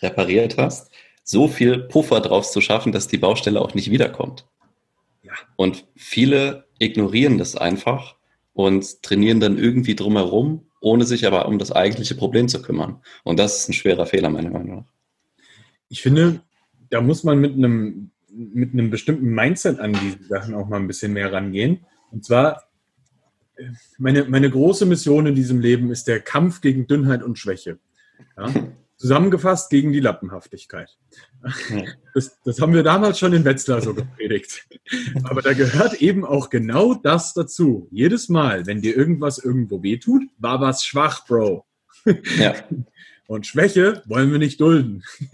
[0.02, 0.90] repariert hast,
[1.22, 4.44] so viel Puffer drauf zu schaffen, dass die Baustelle auch nicht wiederkommt.
[5.22, 5.32] Ja.
[5.56, 8.16] Und viele ignorieren das einfach
[8.52, 13.00] und trainieren dann irgendwie drumherum ohne sich aber um das eigentliche Problem zu kümmern.
[13.24, 14.92] Und das ist ein schwerer Fehler, meiner Meinung nach.
[15.88, 16.40] Ich finde,
[16.90, 20.86] da muss man mit einem, mit einem bestimmten Mindset an diese Sachen auch mal ein
[20.86, 21.86] bisschen mehr rangehen.
[22.10, 22.64] Und zwar,
[23.98, 27.78] meine, meine große Mission in diesem Leben ist der Kampf gegen Dünnheit und Schwäche.
[28.36, 28.52] Ja?
[28.96, 30.88] Zusammengefasst gegen die Lappenhaftigkeit.
[32.14, 34.66] Das, das haben wir damals schon in Wetzlar so gepredigt.
[35.24, 37.88] Aber da gehört eben auch genau das dazu.
[37.90, 41.66] Jedes Mal, wenn dir irgendwas irgendwo wehtut, war was schwach, Bro.
[42.38, 42.54] Ja.
[43.26, 45.02] Und Schwäche wollen wir nicht dulden.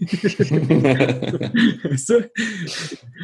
[1.83, 2.31] weißt du?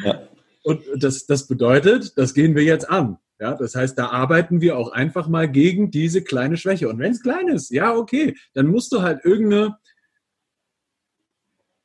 [0.04, 0.28] Ja.
[0.62, 3.18] Und das, das bedeutet, das gehen wir jetzt an.
[3.40, 6.88] Ja, das heißt, da arbeiten wir auch einfach mal gegen diese kleine Schwäche.
[6.88, 9.76] Und wenn es klein ist, ja, okay, dann musst du halt irgendeine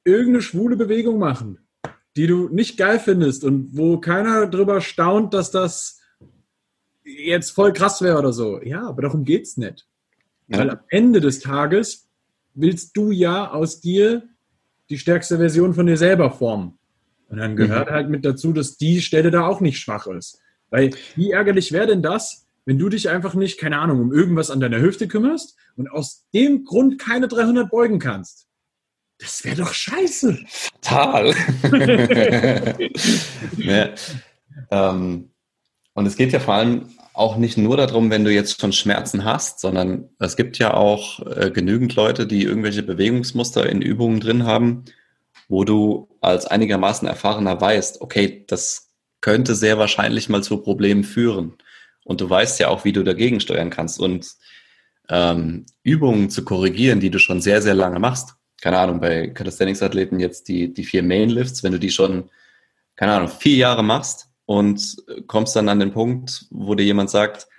[0.06, 1.60] irgendeine schwule Bewegung machen,
[2.16, 6.00] die du nicht geil findest und wo keiner drüber staunt, dass das
[7.04, 8.62] jetzt voll krass wäre oder so.
[8.62, 9.88] Ja, aber darum geht's nicht.
[10.48, 10.60] Ja.
[10.60, 12.10] Weil am Ende des Tages
[12.54, 14.24] willst du ja aus dir
[14.90, 16.78] die stärkste Version von dir selber formen.
[17.30, 17.94] Und dann gehört mhm.
[17.94, 20.40] halt mit dazu, dass die Stelle da auch nicht schwach ist.
[20.70, 24.52] Weil wie ärgerlich wäre denn das, wenn du dich einfach nicht, keine Ahnung, um irgendwas
[24.52, 28.48] an deiner Hüfte kümmerst und aus dem Grund keine 300 beugen kannst?
[29.24, 30.38] Das wäre doch scheiße.
[30.82, 31.34] Fatal.
[33.58, 33.90] ja.
[34.70, 35.30] ähm,
[35.94, 39.24] und es geht ja vor allem auch nicht nur darum, wenn du jetzt schon Schmerzen
[39.24, 44.46] hast, sondern es gibt ja auch äh, genügend Leute, die irgendwelche Bewegungsmuster in Übungen drin
[44.46, 44.84] haben,
[45.48, 48.90] wo du als einigermaßen erfahrener weißt, okay, das
[49.22, 51.54] könnte sehr wahrscheinlich mal zu Problemen führen.
[52.04, 54.02] Und du weißt ja auch, wie du dagegen steuern kannst.
[54.02, 54.34] Und
[55.08, 60.22] ähm, Übungen zu korrigieren, die du schon sehr, sehr lange machst, keine Ahnung, bei Calisthenics-Athleten
[60.22, 62.30] jetzt die, die vier Main-Lifts, wenn du die schon,
[62.96, 64.96] keine Ahnung, vier Jahre machst und
[65.28, 67.50] kommst dann an den Punkt, wo dir jemand sagt,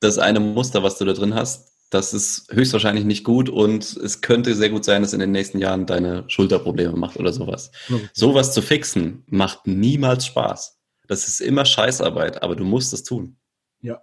[0.00, 4.20] das eine Muster, was du da drin hast, das ist höchstwahrscheinlich nicht gut und es
[4.20, 7.70] könnte sehr gut sein, dass in den nächsten Jahren deine Schulterprobleme macht oder sowas.
[7.88, 8.10] Okay.
[8.12, 10.78] Sowas zu fixen macht niemals Spaß.
[11.06, 13.38] Das ist immer Scheißarbeit, aber du musst es tun.
[13.80, 14.02] Ja.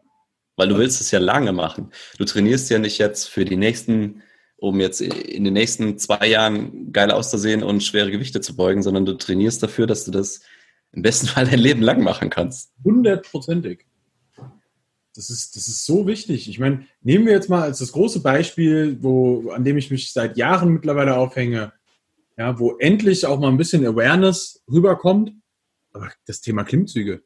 [0.55, 1.91] Weil du willst es ja lange machen.
[2.17, 4.23] Du trainierst ja nicht jetzt für die nächsten,
[4.65, 9.05] um jetzt in den nächsten zwei Jahren geil auszusehen und schwere Gewichte zu beugen, sondern
[9.05, 10.41] du trainierst dafür, dass du das
[10.91, 12.73] im besten Fall dein Leben lang machen kannst.
[12.83, 13.85] Hundertprozentig.
[15.15, 16.49] Das ist, das ist so wichtig.
[16.49, 20.11] Ich meine, nehmen wir jetzt mal als das große Beispiel, wo, an dem ich mich
[20.11, 21.71] seit Jahren mittlerweile aufhänge,
[22.37, 25.31] ja, wo endlich auch mal ein bisschen Awareness rüberkommt.
[25.93, 27.23] Aber das Thema Klimmzüge.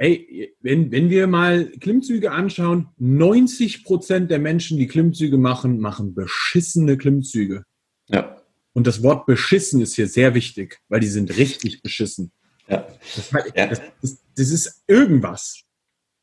[0.00, 6.14] Ey, wenn, wenn wir mal Klimmzüge anschauen, 90 Prozent der Menschen, die Klimmzüge machen, machen
[6.14, 7.64] beschissene Klimmzüge.
[8.08, 8.40] Ja.
[8.72, 12.30] Und das Wort beschissen ist hier sehr wichtig, weil die sind richtig beschissen.
[12.68, 12.86] Ja.
[13.16, 15.62] Das, das, das, das ist irgendwas.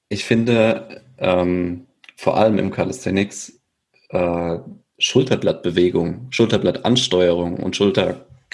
[0.08, 3.60] Ich finde ähm, vor allem im Calisthenics
[4.10, 4.60] äh,
[4.98, 7.76] Schulterblattbewegung, Schulterblattansteuerung und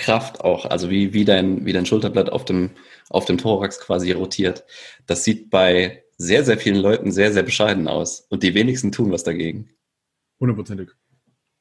[0.01, 2.71] Schulterkraft auch, also wie, wie, dein, wie dein Schulterblatt auf dem,
[3.09, 4.63] auf dem Thorax quasi rotiert.
[5.05, 8.25] Das sieht bei sehr, sehr vielen Leuten sehr, sehr bescheiden aus.
[8.29, 9.69] Und die wenigsten tun was dagegen.
[10.39, 10.89] Hundertprozentig.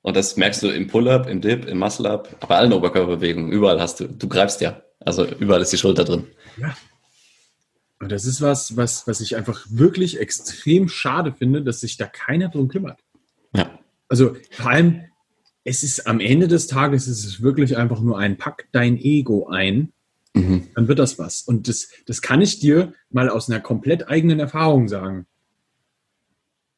[0.02, 3.52] Und das merkst du im Pull-Up, im Dip, im Muscle-Up, bei allen Oberkörperbewegungen.
[3.52, 4.82] Überall hast du, du greifst ja.
[5.00, 6.26] Also überall ist die Schulter drin.
[6.58, 6.74] Ja,
[8.00, 12.06] und das ist was, was, was ich einfach wirklich extrem schade finde, dass sich da
[12.06, 12.98] keiner drum kümmert.
[13.54, 13.78] Ja.
[14.08, 15.04] Also vor allem,
[15.70, 19.46] es ist am Ende des Tages ist es wirklich einfach nur ein Pack dein Ego
[19.46, 19.92] ein,
[20.34, 20.66] mhm.
[20.74, 21.42] dann wird das was.
[21.42, 25.26] Und das, das kann ich dir mal aus einer komplett eigenen Erfahrung sagen.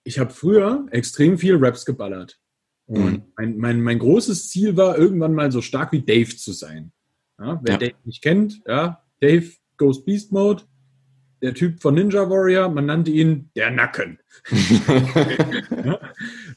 [0.05, 2.39] Ich habe früher extrem viel Raps geballert.
[2.85, 3.23] Und mhm.
[3.39, 6.93] mein, mein, mein großes Ziel war, irgendwann mal so stark wie Dave zu sein.
[7.39, 7.79] Ja, wer ja.
[7.79, 10.65] Dave nicht kennt, ja, Dave Goes Beast Mode,
[11.43, 14.21] der Typ von Ninja Warrior, man nannte ihn der Nacken.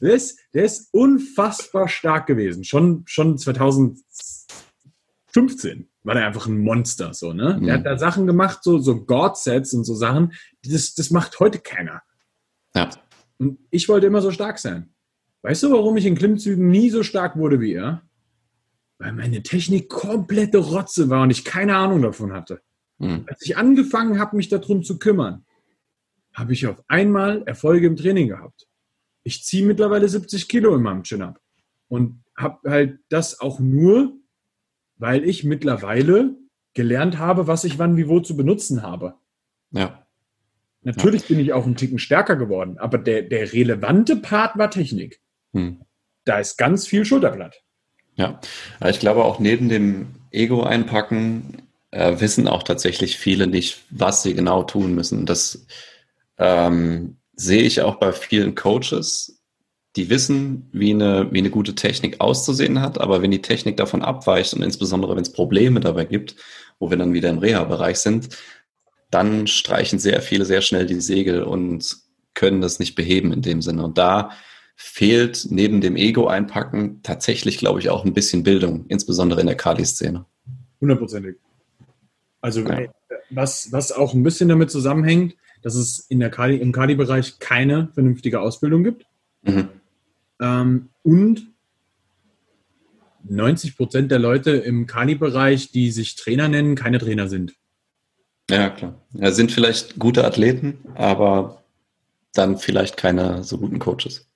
[0.00, 2.62] ist, der ist unfassbar stark gewesen.
[2.64, 7.12] Schon, schon 2015 war der einfach ein Monster.
[7.14, 7.56] So, ne?
[7.58, 7.66] Mhm.
[7.66, 10.32] Der hat da Sachen gemacht, so, so God-Sets und so Sachen.
[10.64, 12.02] Das, das macht heute keiner.
[12.74, 12.88] Ja.
[13.38, 14.90] Und ich wollte immer so stark sein.
[15.42, 18.02] Weißt du, warum ich in Klimmzügen nie so stark wurde wie er?
[18.98, 22.60] Weil meine Technik komplette Rotze war und ich keine Ahnung davon hatte.
[22.98, 23.24] Mhm.
[23.26, 25.44] Als ich angefangen habe, mich darum zu kümmern,
[26.32, 28.66] habe ich auf einmal Erfolge im Training gehabt.
[29.22, 31.40] Ich ziehe mittlerweile 70 Kilo in meinem Chin-Up
[31.88, 34.12] und habe halt das auch nur,
[34.96, 36.36] weil ich mittlerweile
[36.74, 39.14] gelernt habe, was ich wann wie wo zu benutzen habe.
[39.70, 40.06] Ja.
[40.82, 41.28] Natürlich ja.
[41.28, 45.20] bin ich auch einen Ticken stärker geworden, aber der, der relevante Part war Technik.
[45.52, 45.80] Hm.
[46.24, 47.62] Da ist ganz viel Schulterblatt.
[48.14, 48.40] Ja,
[48.86, 51.65] ich glaube auch neben dem Ego einpacken
[51.96, 55.26] äh, wissen auch tatsächlich viele nicht, was sie genau tun müssen.
[55.26, 55.66] Das
[56.38, 59.40] ähm, sehe ich auch bei vielen Coaches,
[59.96, 64.02] die wissen, wie eine, wie eine gute Technik auszusehen hat, aber wenn die Technik davon
[64.02, 66.36] abweicht und insbesondere wenn es Probleme dabei gibt,
[66.78, 68.28] wo wir dann wieder im Reha-Bereich sind,
[69.10, 71.96] dann streichen sehr viele sehr schnell die Segel und
[72.34, 73.84] können das nicht beheben in dem Sinne.
[73.84, 74.32] Und da
[74.74, 79.56] fehlt neben dem Ego einpacken tatsächlich, glaube ich, auch ein bisschen Bildung, insbesondere in der
[79.56, 80.26] Kali-Szene.
[80.82, 81.36] Hundertprozentig.
[82.46, 82.86] Also ja.
[83.28, 87.88] was, was auch ein bisschen damit zusammenhängt, dass es in der Kali, im Kali-Bereich keine
[87.92, 89.04] vernünftige Ausbildung gibt.
[89.42, 89.68] Mhm.
[90.40, 91.48] Ähm, und
[93.24, 97.54] 90 Prozent der Leute im Kali-Bereich, die sich Trainer nennen, keine Trainer sind.
[98.48, 98.94] Ja, klar.
[99.14, 101.64] Ja, sind vielleicht gute Athleten, aber
[102.32, 104.28] dann vielleicht keine so guten Coaches.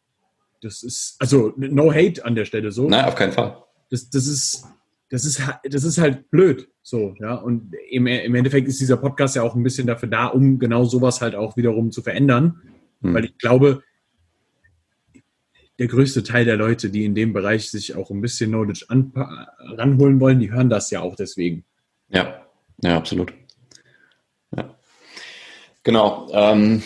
[0.62, 2.88] Das ist, also no hate an der Stelle so.
[2.88, 3.62] Nein, auf keinen Fall.
[3.88, 4.66] Das, das ist,
[5.11, 6.68] das ist, das ist halt blöd.
[6.83, 7.35] So, ja.
[7.35, 10.85] Und im, im Endeffekt ist dieser Podcast ja auch ein bisschen dafür da, um genau
[10.85, 12.62] sowas halt auch wiederum zu verändern.
[13.03, 13.14] Hm.
[13.14, 13.83] Weil ich glaube,
[15.81, 20.20] der größte Teil der Leute, die in dem Bereich sich auch ein bisschen Knowledge ranholen
[20.20, 21.64] wollen, die hören das ja auch deswegen.
[22.09, 22.46] Ja,
[22.83, 23.33] ja, absolut.
[24.57, 24.77] Ja.
[25.83, 26.29] Genau.
[26.33, 26.83] Ähm,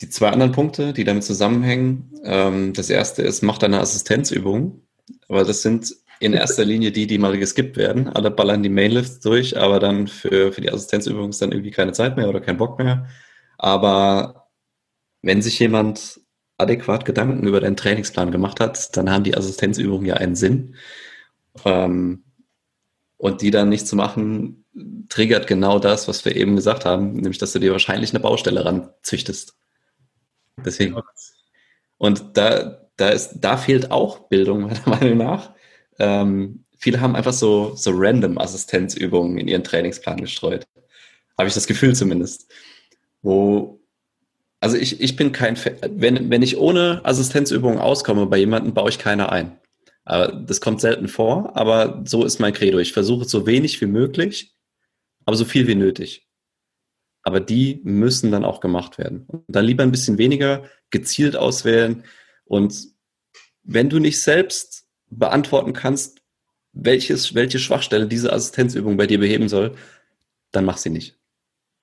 [0.00, 2.12] die zwei anderen Punkte, die damit zusammenhängen.
[2.22, 4.82] Ähm, das erste ist, mach deine Assistenzübungen.
[5.28, 8.08] Aber das sind in erster Linie die, die mal geskippt werden.
[8.08, 11.92] Alle ballern die Mainlifts durch, aber dann für, für die Assistenzübung ist dann irgendwie keine
[11.92, 13.08] Zeit mehr oder kein Bock mehr.
[13.58, 14.48] Aber
[15.22, 16.20] wenn sich jemand
[16.58, 20.76] adäquat Gedanken über deinen Trainingsplan gemacht hat, dann haben die Assistenzübungen ja einen Sinn.
[21.64, 22.22] Ähm,
[23.16, 24.64] und die dann nicht zu machen,
[25.08, 28.64] triggert genau das, was wir eben gesagt haben, nämlich, dass du dir wahrscheinlich eine Baustelle
[28.64, 29.56] ranzüchtest.
[30.64, 31.00] Deswegen.
[31.98, 35.52] Und da, da, ist, da fehlt auch Bildung, meiner Meinung nach
[36.02, 40.66] ähm, viele haben einfach so, so random Assistenzübungen in ihren Trainingsplan gestreut.
[41.38, 42.50] Habe ich das Gefühl zumindest.
[43.22, 43.80] Wo,
[44.58, 45.56] also ich, ich bin kein,
[45.90, 49.58] wenn, wenn ich ohne Assistenzübungen auskomme bei jemandem, baue ich keine ein.
[50.04, 52.78] Aber das kommt selten vor, aber so ist mein Credo.
[52.78, 54.52] Ich versuche so wenig wie möglich,
[55.24, 56.26] aber so viel wie nötig.
[57.22, 59.24] Aber die müssen dann auch gemacht werden.
[59.28, 62.02] Und dann lieber ein bisschen weniger gezielt auswählen.
[62.44, 62.88] Und
[63.62, 64.81] wenn du nicht selbst
[65.18, 66.22] beantworten kannst,
[66.72, 69.74] welches, welche Schwachstelle diese Assistenzübung bei dir beheben soll,
[70.50, 71.18] dann mach sie nicht.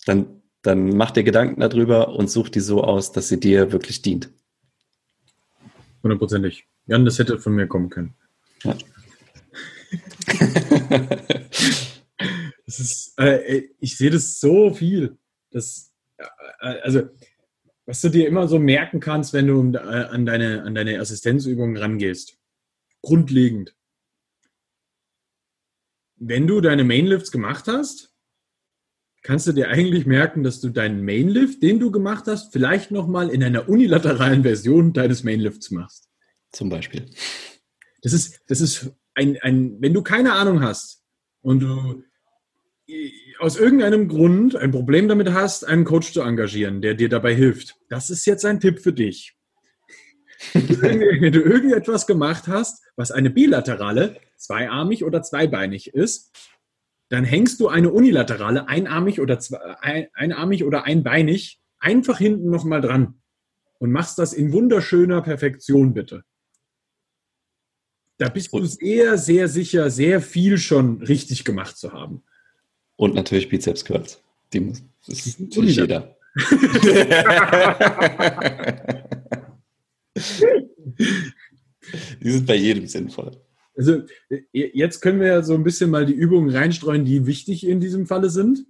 [0.06, 4.02] Dann, dann mach dir Gedanken darüber und such die so aus, dass sie dir wirklich
[4.02, 4.30] dient.
[6.02, 6.66] Hundertprozentig.
[6.88, 8.16] Jan, das hätte von mir kommen können.
[8.64, 8.76] Ja.
[12.66, 15.18] das ist, äh, ich sehe das so viel.
[15.52, 16.26] Das, äh,
[16.82, 17.10] also,
[17.86, 21.78] was du dir immer so merken kannst, wenn du äh, an deine, an deine Assistenzübungen
[21.78, 22.39] rangehst.
[23.02, 23.76] Grundlegend.
[26.18, 28.14] Wenn du deine Mainlifts gemacht hast,
[29.22, 33.30] kannst du dir eigentlich merken, dass du deinen Mainlift, den du gemacht hast, vielleicht nochmal
[33.30, 36.10] in einer unilateralen Version deines Mainlifts machst.
[36.52, 37.06] Zum Beispiel.
[38.02, 41.04] Das ist, das ist ein, ein, wenn du keine Ahnung hast
[41.42, 42.04] und du
[43.38, 47.78] aus irgendeinem Grund ein Problem damit hast, einen Coach zu engagieren, der dir dabei hilft,
[47.88, 49.36] das ist jetzt ein Tipp für dich.
[50.54, 56.32] Wenn du irgendetwas gemacht hast, was eine bilaterale, zweiarmig oder zweibeinig ist,
[57.10, 62.82] dann hängst du eine unilaterale, einarmig oder zwei, ein, einarmig oder einbeinig einfach hinten nochmal
[62.82, 63.20] dran
[63.80, 66.24] und machst das in wunderschöner Perfektion bitte.
[68.18, 72.24] Da bist du sehr, sehr sicher, sehr viel schon richtig gemacht zu haben.
[72.98, 74.22] Und natürlich Bizeps Curls.
[74.52, 76.18] Die muss, das ist natürlich jeder.
[82.24, 83.32] die sind bei jedem sinnvoll.
[83.76, 84.02] Also
[84.52, 88.08] jetzt können wir ja so ein bisschen mal die Übungen reinstreuen, die wichtig in diesem
[88.08, 88.66] Falle sind.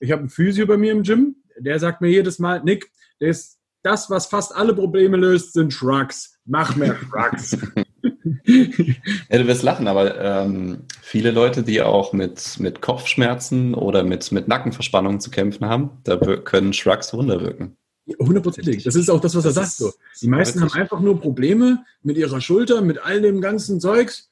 [0.00, 3.58] Ich habe einen Physio bei mir im Gym, der sagt mir jedes Mal, Nick, das,
[3.82, 6.38] das was fast alle Probleme löst, sind Shrugs.
[6.44, 7.56] Mach mehr Shrugs.
[8.44, 14.30] ja, du wirst lachen, aber ähm, viele Leute, die auch mit, mit Kopfschmerzen oder mit,
[14.32, 17.76] mit Nackenverspannungen zu kämpfen haben, da können Shrugs Wunder wirken.
[18.18, 18.84] Hundertprozentig.
[18.84, 19.72] Das ist auch das, was er sagt.
[19.72, 19.92] So.
[20.20, 24.30] Die meisten haben einfach nur Probleme mit ihrer Schulter, mit all dem ganzen Zeugs,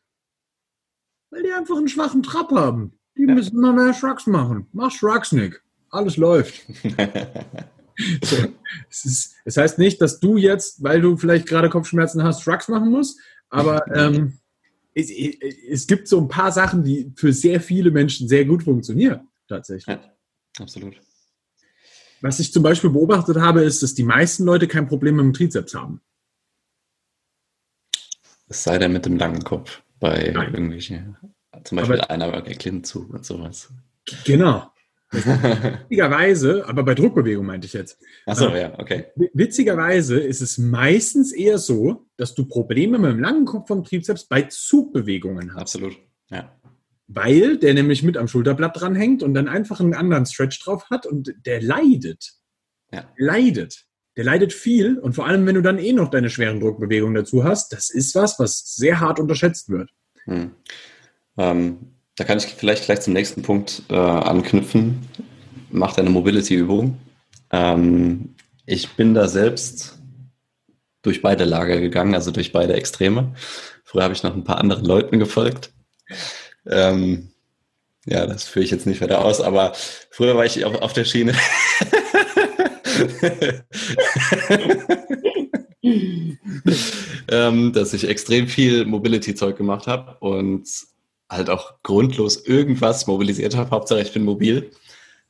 [1.31, 2.99] weil die einfach einen schwachen Trab haben.
[3.17, 3.35] Die ja.
[3.35, 4.67] müssen mal mehr Shrugs machen.
[4.73, 5.63] Mach Shrugs, Nick.
[5.91, 6.67] Alles läuft.
[8.23, 8.37] so.
[8.91, 12.69] es, ist, es heißt nicht, dass du jetzt, weil du vielleicht gerade Kopfschmerzen hast, Shrugs
[12.69, 14.39] machen musst, aber ähm,
[14.95, 19.29] es, es, gibt so ein paar Sachen, die für sehr viele Menschen sehr gut funktionieren,
[19.49, 19.97] tatsächlich.
[19.97, 20.13] Ja,
[20.61, 21.01] absolut.
[22.21, 25.33] Was ich zum Beispiel beobachtet habe, ist, dass die meisten Leute kein Problem mit dem
[25.33, 26.01] Trizeps haben.
[28.49, 30.55] Es sei denn mit dem langen Kopf bei Nein.
[30.55, 31.17] irgendwelchen,
[31.65, 33.69] zum Beispiel aber, einer Klimmzug und sowas.
[34.25, 34.71] Genau.
[35.11, 37.99] Witzigerweise, aber bei Druckbewegung meinte ich jetzt.
[38.27, 39.07] Achso, äh, ja, okay.
[39.33, 44.25] Witzigerweise ist es meistens eher so, dass du Probleme mit dem langen Kopf vom Trizeps
[44.27, 45.61] bei Zugbewegungen hast.
[45.61, 45.97] Absolut,
[46.31, 46.55] ja.
[47.09, 51.07] Weil der nämlich mit am Schulterblatt dranhängt und dann einfach einen anderen Stretch drauf hat
[51.07, 52.35] und der leidet.
[52.93, 53.05] Ja.
[53.17, 53.85] Leidet.
[54.17, 57.45] Der leidet viel und vor allem, wenn du dann eh noch deine schweren Druckbewegungen dazu
[57.45, 59.91] hast, das ist was, was sehr hart unterschätzt wird.
[60.25, 60.51] Hm.
[61.39, 61.79] Ähm,
[62.17, 64.99] da kann ich vielleicht gleich zum nächsten Punkt äh, anknüpfen.
[65.71, 66.99] Mach deine Mobility-Übung.
[67.53, 68.35] Ähm,
[68.67, 69.99] ich bin da selbst
[71.03, 73.35] durch beide Lager gegangen, also durch beide Extreme.
[73.85, 75.73] Früher habe ich noch ein paar anderen Leuten gefolgt.
[76.69, 77.31] Ähm,
[78.07, 79.73] ja, das führe ich jetzt nicht weiter aus, aber
[80.11, 81.33] früher war ich auf, auf der Schiene.
[87.31, 90.67] ähm, dass ich extrem viel Mobility-Zeug gemacht habe und
[91.31, 93.71] halt auch grundlos irgendwas mobilisiert habe.
[93.71, 94.71] Hauptsache ich bin mobil.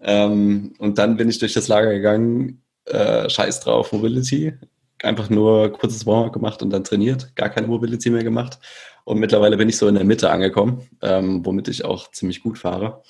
[0.01, 4.55] Ähm, und dann bin ich durch das Lager gegangen, äh, scheiß drauf, Mobility.
[5.03, 8.59] Einfach nur kurzes Warm-up gemacht und dann trainiert, gar keine Mobility mehr gemacht.
[9.09, 12.59] Und mittlerweile bin ich so in der Mitte angekommen, ähm, womit ich auch ziemlich gut
[12.59, 13.03] fahre.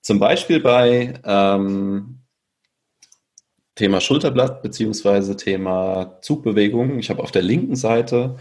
[0.00, 2.20] Zum Beispiel bei ähm,
[3.74, 6.98] Thema Schulterblatt beziehungsweise Thema Zugbewegung.
[6.98, 8.36] Ich habe auf der linken Seite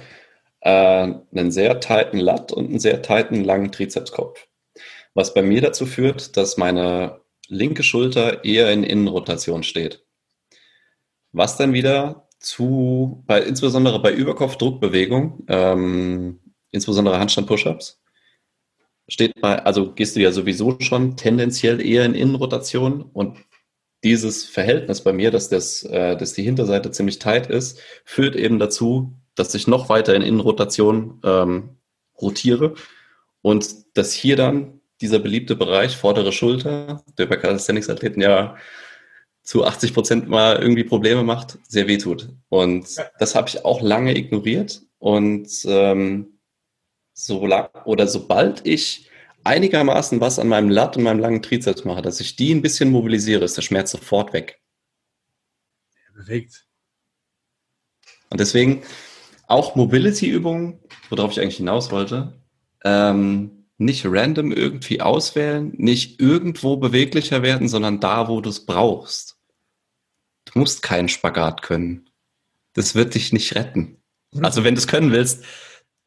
[0.62, 4.48] äh, einen sehr tighten Lat und einen sehr tighten langen Trizepskopf.
[5.14, 10.06] Was bei mir dazu führt, dass meine linke Schulter eher in Innenrotation steht.
[11.34, 16.40] Was dann wieder zu, bei, insbesondere bei Überkopfdruckbewegung, ähm,
[16.74, 18.02] insbesondere Handstand-Push-Ups,
[19.08, 23.38] steht bei, also gehst du ja sowieso schon tendenziell eher in Innenrotation und
[24.04, 28.60] dieses Verhältnis bei mir, dass, das, äh, dass die Hinterseite ziemlich tight ist, führt eben
[28.60, 31.78] dazu, dass ich noch weiter in Innenrotation ähm,
[32.22, 32.76] rotiere
[33.42, 38.56] Und dass hier dann dieser beliebte Bereich, vordere Schulter, der bei Calisthenics-Athleten ja
[39.44, 42.30] zu 80 Prozent mal irgendwie Probleme macht, sehr wehtut.
[42.50, 42.88] Und
[43.20, 44.82] das habe ich auch lange ignoriert.
[45.00, 46.33] Und ähm,
[47.14, 47.42] so
[47.86, 49.10] oder sobald ich
[49.44, 52.92] einigermaßen was an meinem Lat und meinem langen Trizeps mache, dass ich die ein bisschen
[52.92, 54.62] mobilisiere, ist der Schmerz sofort weg.
[56.14, 56.66] Perfekt.
[58.30, 58.84] Und deswegen
[59.48, 62.42] auch Mobility-Übungen, worauf ich eigentlich hinaus wollte,
[62.84, 69.38] ähm, nicht random irgendwie auswählen, nicht irgendwo beweglicher werden, sondern da, wo du es brauchst.
[70.46, 72.10] Du musst keinen Spagat können.
[72.74, 74.02] Das wird dich nicht retten.
[74.42, 75.44] Also wenn du es können willst,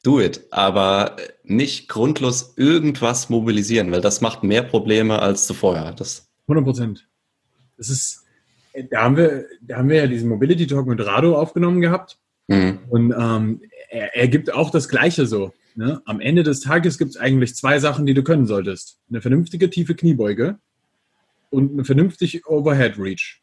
[0.07, 0.47] do it.
[0.51, 5.95] Aber nicht grundlos irgendwas mobilisieren, weil das macht mehr Probleme als zuvor.
[5.97, 7.09] Das 100 Prozent.
[7.77, 8.25] Das ist,
[8.91, 12.19] da haben wir, da haben wir ja diesen Mobility Talk mit Rado aufgenommen gehabt.
[12.49, 12.79] Mhm.
[12.89, 15.53] Und ähm, er, er gibt auch das Gleiche so.
[15.75, 16.01] Ne?
[16.07, 18.99] Am Ende des Tages gibt es eigentlich zwei Sachen, die du können solltest.
[19.11, 20.59] Eine vernünftige tiefe Kniebeuge
[21.51, 23.43] und eine vernünftige Overhead Reach.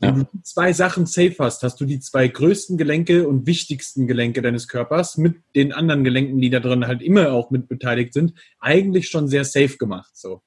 [0.00, 0.08] Ja.
[0.08, 4.06] Wenn du die zwei Sachen safe hast, hast du die zwei größten Gelenke und wichtigsten
[4.06, 8.12] Gelenke deines Körpers mit den anderen Gelenken, die da drin halt immer auch mit beteiligt
[8.12, 10.10] sind, eigentlich schon sehr safe gemacht.
[10.14, 10.42] So.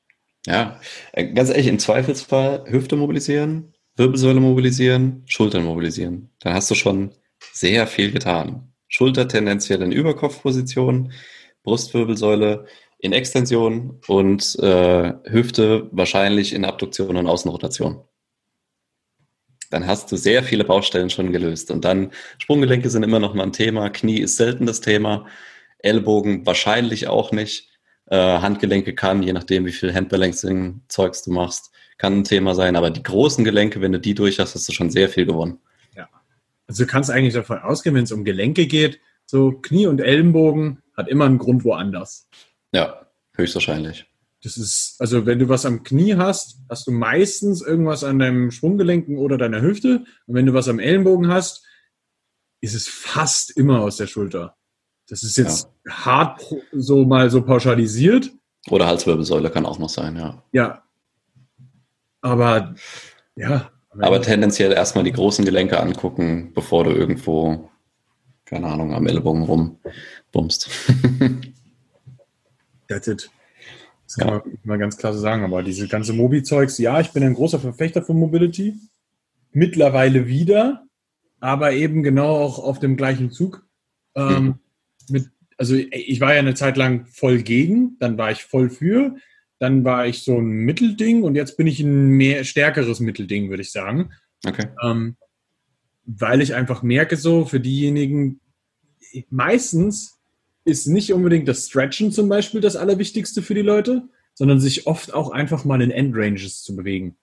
[0.45, 0.79] Ja,
[1.13, 6.29] äh, ganz ehrlich, im Zweifelsfall Hüfte mobilisieren, Wirbelsäule mobilisieren, Schultern mobilisieren.
[6.39, 7.11] Dann hast du schon
[7.53, 8.73] sehr viel getan.
[8.87, 11.11] Schulter tendenziell in Überkopfposition,
[11.63, 12.65] Brustwirbelsäule
[12.99, 18.01] in Extension und äh, Hüfte wahrscheinlich in Abduktion und Außenrotation.
[19.69, 21.71] Dann hast du sehr viele Baustellen schon gelöst.
[21.71, 25.25] Und dann Sprunggelenke sind immer noch mal ein Thema, Knie ist selten das Thema,
[25.79, 27.69] Ellbogen wahrscheinlich auch nicht.
[28.09, 32.75] Äh, Handgelenke kann, je nachdem, wie viel Handbalancing-Zeugs du machst, kann ein Thema sein.
[32.75, 35.59] Aber die großen Gelenke, wenn du die durch hast, hast du schon sehr viel gewonnen.
[36.67, 40.83] Also du kannst eigentlich davon ausgehen, wenn es um Gelenke geht, so Knie und Ellenbogen
[40.95, 42.27] hat immer einen Grund woanders.
[42.73, 44.05] Ja, höchstwahrscheinlich.
[44.47, 48.49] Das ist, also wenn du was am Knie hast, hast du meistens irgendwas an deinem
[48.49, 50.05] Schwunggelenken oder deiner Hüfte.
[50.25, 51.65] Und wenn du was am Ellenbogen hast,
[52.61, 54.55] ist es fast immer aus der Schulter.
[55.09, 55.91] Das ist jetzt ja.
[55.91, 58.31] hart so mal so pauschalisiert.
[58.69, 60.41] Oder Halswirbelsäule kann auch noch sein, ja.
[60.53, 60.81] Ja.
[62.21, 62.73] Aber
[63.35, 67.69] ja, aber tendenziell erstmal die großen Gelenke angucken, bevor du irgendwo,
[68.45, 70.69] keine Ahnung, am Ellbogen rumbummst.
[72.87, 73.29] That's it.
[74.07, 74.33] Das kann ja.
[74.35, 75.43] man mal ganz klar so sagen.
[75.43, 78.75] Aber diese ganze Mobi-Zeugs, ja, ich bin ein großer Verfechter von Mobility.
[79.51, 80.85] Mittlerweile wieder,
[81.39, 83.67] aber eben genau auch auf dem gleichen Zug.
[84.15, 84.55] Ähm, mhm.
[85.09, 89.15] mit, also ich war ja eine Zeit lang voll gegen, dann war ich voll für.
[89.59, 93.63] Dann war ich so ein Mittelding und jetzt bin ich ein mehr stärkeres Mittelding, würde
[93.63, 94.11] ich sagen.
[94.45, 94.67] Okay.
[94.81, 95.17] Ähm,
[96.05, 98.39] weil ich einfach merke, so für diejenigen,
[99.29, 100.16] meistens
[100.67, 104.03] ist nicht unbedingt das Stretchen zum Beispiel das Allerwichtigste für die Leute,
[104.33, 107.15] sondern sich oft auch einfach mal in Endranges zu bewegen.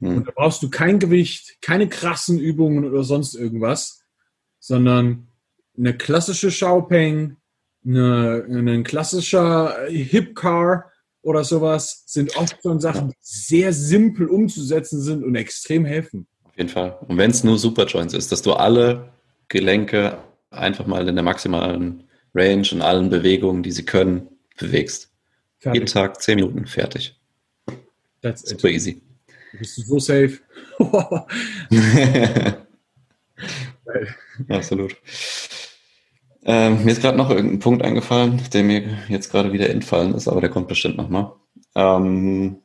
[0.00, 0.18] Hm.
[0.18, 4.02] Und da brauchst du kein Gewicht, keine krassen Übungen oder sonst irgendwas,
[4.58, 5.28] sondern
[5.76, 7.36] eine klassische Schaupeng,
[7.86, 10.90] eine, ein klassischer Hip Car
[11.22, 16.26] oder sowas sind oft schon Sachen, die sehr simpel umzusetzen sind und extrem helfen.
[16.44, 16.98] Auf jeden Fall.
[17.06, 19.12] Und wenn es nur Superjoints ist, dass du alle
[19.46, 20.18] Gelenke
[20.50, 25.10] einfach mal in der maximalen Range und allen Bewegungen, die sie können, bewegst.
[25.58, 25.80] Fertig.
[25.80, 27.16] Jeden Tag zehn Minuten, fertig.
[28.22, 28.74] That's Super it.
[28.74, 29.02] easy.
[29.52, 30.38] Du bist so safe.
[34.48, 34.96] Absolut.
[36.44, 40.28] Ähm, mir ist gerade noch irgendein Punkt eingefallen, der mir jetzt gerade wieder entfallen ist,
[40.28, 41.32] aber der kommt bestimmt nochmal.
[41.74, 42.58] Ähm,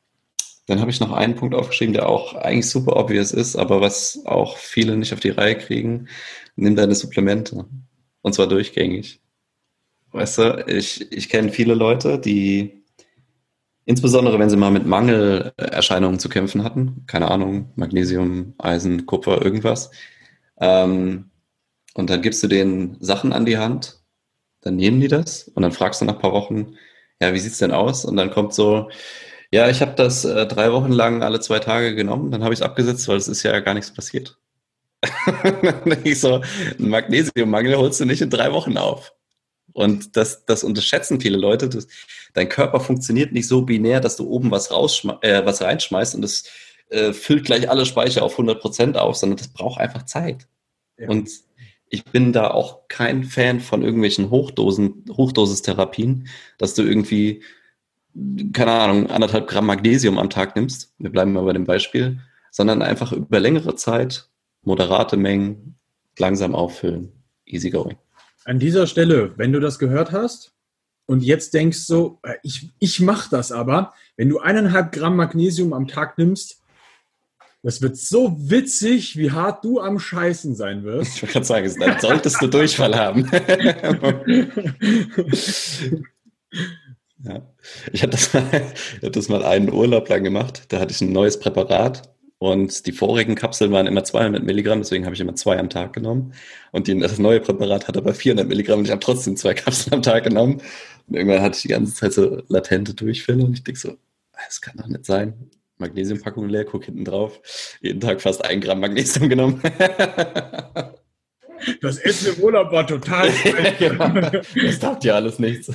[0.67, 4.21] dann habe ich noch einen Punkt aufgeschrieben, der auch eigentlich super obvious ist, aber was
[4.25, 6.07] auch viele nicht auf die Reihe kriegen.
[6.55, 7.65] Nimm deine Supplemente.
[8.21, 9.22] Und zwar durchgängig.
[10.13, 12.83] Weißt du, ich, ich kenne viele Leute, die
[13.85, 19.91] insbesondere wenn sie mal mit Mangelerscheinungen zu kämpfen hatten, keine Ahnung, Magnesium, Eisen, Kupfer, irgendwas,
[20.59, 21.31] ähm,
[21.95, 24.01] und dann gibst du denen Sachen an die Hand,
[24.61, 26.75] dann nehmen die das und dann fragst du nach ein paar Wochen,
[27.21, 28.05] ja, wie sieht's denn aus?
[28.05, 28.89] Und dann kommt so,
[29.51, 32.59] ja, ich habe das äh, drei Wochen lang alle zwei Tage genommen, dann habe ich
[32.61, 34.37] es abgesetzt, weil es ist ja gar nichts passiert.
[36.03, 36.41] ich so,
[36.79, 39.13] einen Magnesiummangel holst du nicht in drei Wochen auf.
[39.73, 41.67] Und das, das unterschätzen viele Leute.
[41.67, 41.87] Das,
[42.33, 46.45] dein Körper funktioniert nicht so binär, dass du oben was, äh, was reinschmeißt und es
[46.89, 50.47] äh, füllt gleich alle Speicher auf 100 Prozent auf, sondern das braucht einfach Zeit.
[50.97, 51.09] Ja.
[51.09, 51.29] Und
[51.89, 57.43] ich bin da auch kein Fan von irgendwelchen Hochdosen, Hochdosistherapien, dass du irgendwie,
[58.51, 60.93] keine Ahnung, anderthalb Gramm Magnesium am Tag nimmst.
[60.97, 62.19] Wir bleiben mal bei dem Beispiel,
[62.51, 64.27] sondern einfach über längere Zeit
[64.63, 65.75] moderate Mengen
[66.17, 67.11] langsam auffüllen.
[67.45, 67.97] Easy going.
[68.45, 70.53] An dieser Stelle, wenn du das gehört hast,
[71.05, 75.73] und jetzt denkst du, äh, ich, ich mache das aber, wenn du eineinhalb Gramm Magnesium
[75.73, 76.61] am Tag nimmst,
[77.61, 81.15] das wird so witzig, wie hart du am Scheißen sein wirst.
[81.15, 83.29] Ich wollte gerade sagen, dann solltest du Durchfall haben.
[87.23, 87.41] ja.
[87.93, 90.65] Ich habe das, mal, das mal einen Urlaub lang gemacht.
[90.69, 92.12] Da hatte ich ein neues Präparat
[92.43, 95.93] und die vorigen Kapseln waren immer 200 Milligramm, deswegen habe ich immer zwei am Tag
[95.93, 96.33] genommen.
[96.73, 99.93] Und die, das neue Präparat hat aber 400 Milligramm und ich habe trotzdem zwei Kapseln
[99.93, 100.61] am Tag genommen.
[101.07, 103.95] Und irgendwann hatte ich die ganze Zeit so latente Durchfälle und ich denke so,
[104.33, 105.51] das kann doch nicht sein.
[105.77, 107.39] Magnesiumpackung leer, guck hinten drauf.
[107.81, 109.61] Jeden Tag fast ein Gramm Magnesium genommen.
[111.81, 113.29] Das Essen im Urlaub war total
[113.79, 115.71] ja, Das tat ja alles nichts.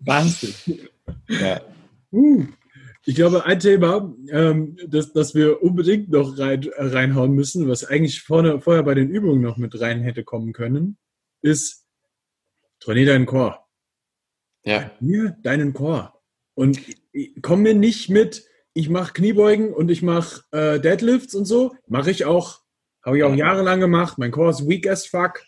[0.00, 0.54] Wahnsinn.
[1.28, 1.62] Ja.
[2.12, 2.44] Uh.
[3.10, 8.22] Ich glaube, ein Thema, ähm, das, das wir unbedingt noch rein, reinhauen müssen, was eigentlich
[8.22, 10.96] vorne, vorher bei den Übungen noch mit rein hätte kommen können,
[11.42, 11.88] ist
[12.78, 13.66] trainier deinen Chor.
[14.62, 14.92] Ja.
[15.00, 16.22] Trainier deinen Chor.
[16.54, 16.78] Und
[17.42, 18.44] komm mir nicht mit,
[18.74, 21.74] ich mache Kniebeugen und ich mache äh, Deadlifts und so.
[21.88, 22.60] Mache ich auch.
[23.04, 24.18] Habe ich auch jahrelang gemacht.
[24.18, 25.42] Mein Chor ist weak as fuck.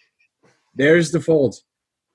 [0.77, 1.63] There is the fault.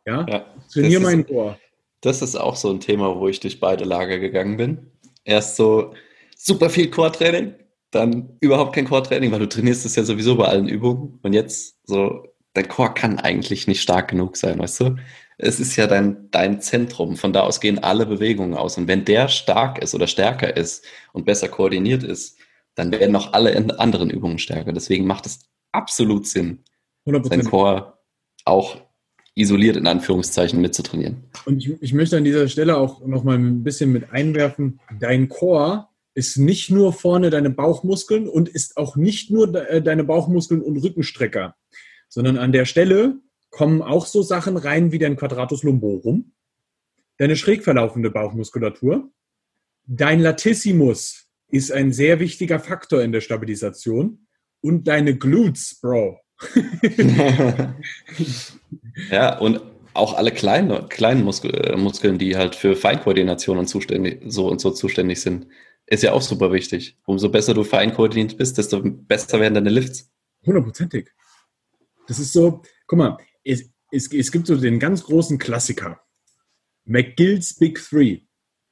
[0.06, 0.26] Ja?
[0.28, 1.58] ja Trainier meinen Chor.
[2.02, 4.92] Das ist auch so ein Thema, wo ich durch beide Lager gegangen bin
[5.28, 5.94] erst so
[6.36, 7.54] super viel Core-Training,
[7.92, 11.20] dann überhaupt kein Core-Training, weil du trainierst es ja sowieso bei allen Übungen.
[11.22, 12.24] Und jetzt so,
[12.54, 14.96] dein Core kann eigentlich nicht stark genug sein, weißt du?
[15.38, 17.16] Es ist ja dein, dein Zentrum.
[17.16, 18.78] Von da aus gehen alle Bewegungen aus.
[18.78, 22.40] Und wenn der stark ist oder stärker ist und besser koordiniert ist,
[22.76, 24.74] dann werden auch alle anderen Übungen stärker.
[24.74, 26.64] Deswegen macht es absolut Sinn,
[27.06, 27.30] 100%.
[27.30, 27.98] sein Core
[28.46, 28.78] auch
[29.38, 31.24] isoliert in Anführungszeichen mitzutrainieren.
[31.46, 35.30] Und ich, ich möchte an dieser Stelle auch noch mal ein bisschen mit einwerfen, dein
[35.30, 40.64] Core ist nicht nur vorne deine Bauchmuskeln und ist auch nicht nur äh, deine Bauchmuskeln
[40.64, 41.56] und Rückenstrecker,
[42.10, 43.20] sondern an der Stelle
[43.52, 46.34] kommen auch so Sachen rein wie dein Quadratus lumborum,
[47.18, 49.12] deine schräg verlaufende Bauchmuskulatur,
[49.86, 54.28] dein Latissimus ist ein sehr wichtiger Faktor in der Stabilisation
[54.62, 56.20] und deine Glutes, Bro.
[59.12, 59.62] ja, und
[59.94, 64.62] auch alle kleinen, kleinen Muskel, äh, Muskeln, die halt für Feinkoordination und zuständig, so und
[64.62, 65.48] so zuständig sind,
[65.88, 66.98] ist ja auch super wichtig.
[67.06, 70.12] Umso besser du fein koordiniert bist, desto besser werden deine Lifts.
[70.46, 71.10] Hundertprozentig.
[72.08, 76.02] Das ist so, guck mal, es, es, es gibt so den ganz großen Klassiker.
[76.86, 78.22] McGill's Big Three.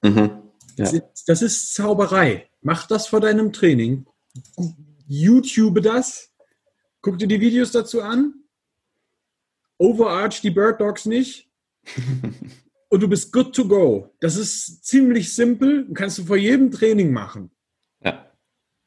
[0.04, 0.42] Mhm, ja.
[0.78, 2.50] das, ist, das ist Zauberei.
[2.62, 4.06] Mach das vor deinem Training.
[5.08, 6.35] YouTube das
[7.06, 8.34] Guck dir die Videos dazu an.
[9.78, 11.48] Overarch die Bird Dogs nicht.
[12.90, 14.10] und du bist good to go.
[14.22, 15.88] Das ist ziemlich simpel.
[15.94, 17.52] Kannst du vor jedem Training machen.
[18.04, 18.32] Ja.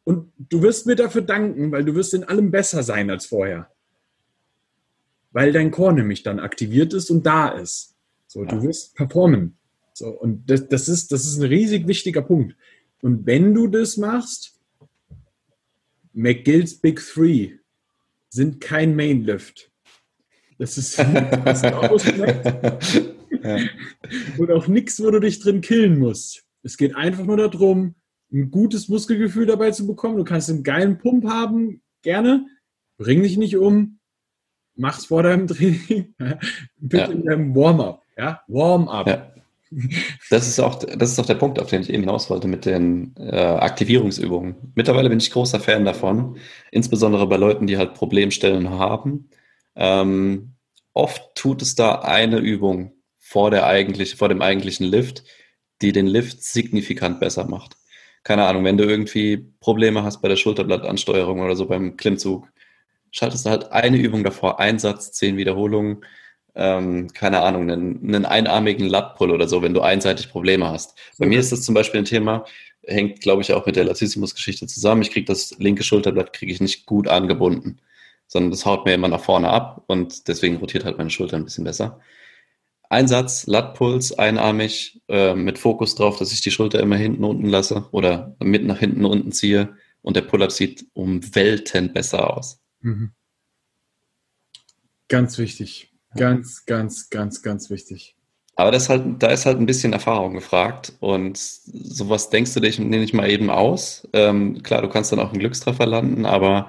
[0.03, 3.71] Und du wirst mir dafür danken, weil du wirst in allem besser sein als vorher.
[5.31, 7.95] Weil dein Core nämlich dann aktiviert ist und da ist.
[8.27, 8.49] So, ja.
[8.49, 9.57] du wirst performen.
[9.93, 12.57] So, und das, das, ist, das ist ein riesig wichtiger Punkt.
[13.01, 14.59] Und wenn du das machst,
[16.13, 17.59] McGill's Big Three,
[18.29, 19.71] sind kein Mainlift.
[20.59, 20.99] Das ist,
[21.45, 21.71] das ist
[23.43, 23.59] ja.
[24.39, 26.45] Und auch nichts, wo du dich drin killen musst.
[26.63, 27.95] Es geht einfach nur darum,
[28.33, 30.17] ein gutes Muskelgefühl dabei zu bekommen.
[30.17, 32.47] Du kannst einen geilen Pump haben, gerne.
[32.99, 34.01] Bring dich nicht um.
[34.75, 36.15] Mach's vor deinem Training.
[36.77, 37.07] Bitte ja.
[37.07, 38.03] in deinem Warm-up.
[38.17, 38.43] Ja?
[38.49, 39.07] Warm-up.
[39.07, 39.38] Ja.
[40.31, 42.65] Das ist auch, das ist auch der Punkt, auf den ich eben hinaus wollte mit
[42.65, 44.73] den äh, Aktivierungsübungen.
[44.75, 46.39] Mittlerweile bin ich großer Fan davon,
[46.71, 49.29] insbesondere bei Leuten, die halt Problemstellen haben.
[49.77, 50.55] Ähm,
[50.95, 55.25] oft tut es da eine Übung vor, der eigentlich, vor dem eigentlichen Lift,
[55.83, 57.77] die den Lift signifikant besser macht.
[58.25, 62.49] Keine Ahnung, wenn du irgendwie Probleme hast bei der Schulterblattansteuerung oder so beim Klimmzug,
[63.11, 66.05] schaltest du halt eine Übung davor, Einsatz, zehn Wiederholungen
[66.59, 70.97] ähm, keine Ahnung, einen, einen einarmigen Lat-Pull oder so, wenn du einseitig Probleme hast.
[71.17, 71.29] Bei okay.
[71.29, 72.45] mir ist das zum Beispiel ein Thema,
[72.83, 75.03] hängt, glaube ich, auch mit der Latissimus-Geschichte zusammen.
[75.03, 77.81] Ich kriege das linke Schulterblatt kriege ich nicht gut angebunden,
[78.27, 81.45] sondern das haut mir immer nach vorne ab und deswegen rotiert halt meine Schulter ein
[81.45, 82.01] bisschen besser.
[82.91, 87.87] Einsatz, Lat-Pulls, einarmig, äh, mit Fokus drauf, dass ich die Schulter immer hinten unten lasse
[87.93, 92.61] oder mit nach hinten unten ziehe und der Pull-Up sieht um Welten besser aus.
[92.81, 93.13] Mhm.
[95.09, 95.93] Ganz wichtig.
[96.19, 98.15] Ganz, ganz, ganz, ganz wichtig.
[98.57, 102.81] Aber das halt, da ist halt ein bisschen Erfahrung gefragt und sowas denkst du dich,
[102.81, 104.09] nehme ich mal eben aus.
[104.13, 106.69] Ähm, klar, du kannst dann auch einen Glückstreffer landen, aber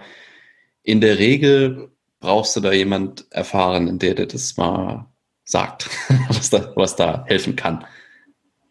[0.84, 1.90] in der Regel
[2.20, 5.08] brauchst du da jemand erfahren, der dir das mal
[5.46, 5.90] sagt,
[6.28, 7.84] was da, was da helfen kann.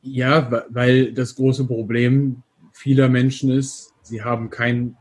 [0.03, 4.97] Ja, weil das große Problem vieler Menschen ist, sie haben kein,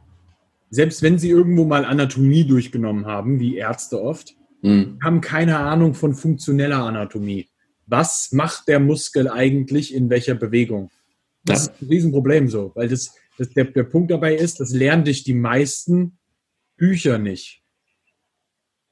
[0.72, 4.36] selbst wenn sie irgendwo mal Anatomie durchgenommen haben, wie Ärzte oft,
[4.68, 5.00] mhm.
[5.04, 7.48] haben keine Ahnung von funktioneller Anatomie.
[7.86, 10.92] Was macht der Muskel eigentlich in welcher Bewegung?
[11.46, 11.72] Das ja.
[11.72, 15.24] ist ein Riesenproblem so, weil das, das der, der Punkt dabei ist, das lernen dich
[15.24, 16.18] die meisten
[16.76, 17.64] Bücher nicht.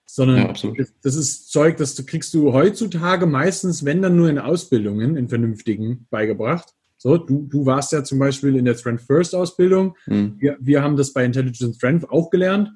[0.08, 5.18] Sondern ja, das, ist Zeug, das kriegst du heutzutage meistens, wenn dann nur in Ausbildungen,
[5.18, 6.74] in vernünftigen, beigebracht.
[6.98, 9.98] So, du, du warst ja zum Beispiel in der Strength First Ausbildung.
[10.06, 10.36] Mhm.
[10.38, 12.70] Wir, wir haben das bei Intelligent Strength auch gelernt.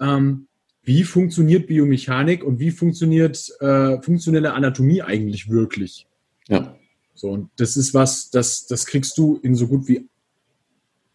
[0.00, 0.45] Ähm,
[0.86, 6.06] wie funktioniert Biomechanik und wie funktioniert äh, funktionelle Anatomie eigentlich wirklich?
[6.48, 6.76] Ja.
[7.14, 10.08] So, und das ist was, das, das kriegst du in so gut wie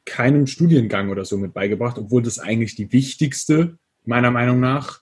[0.06, 5.02] keinem Studiengang oder so mit beigebracht, obwohl das eigentlich die wichtigste, meiner Meinung nach,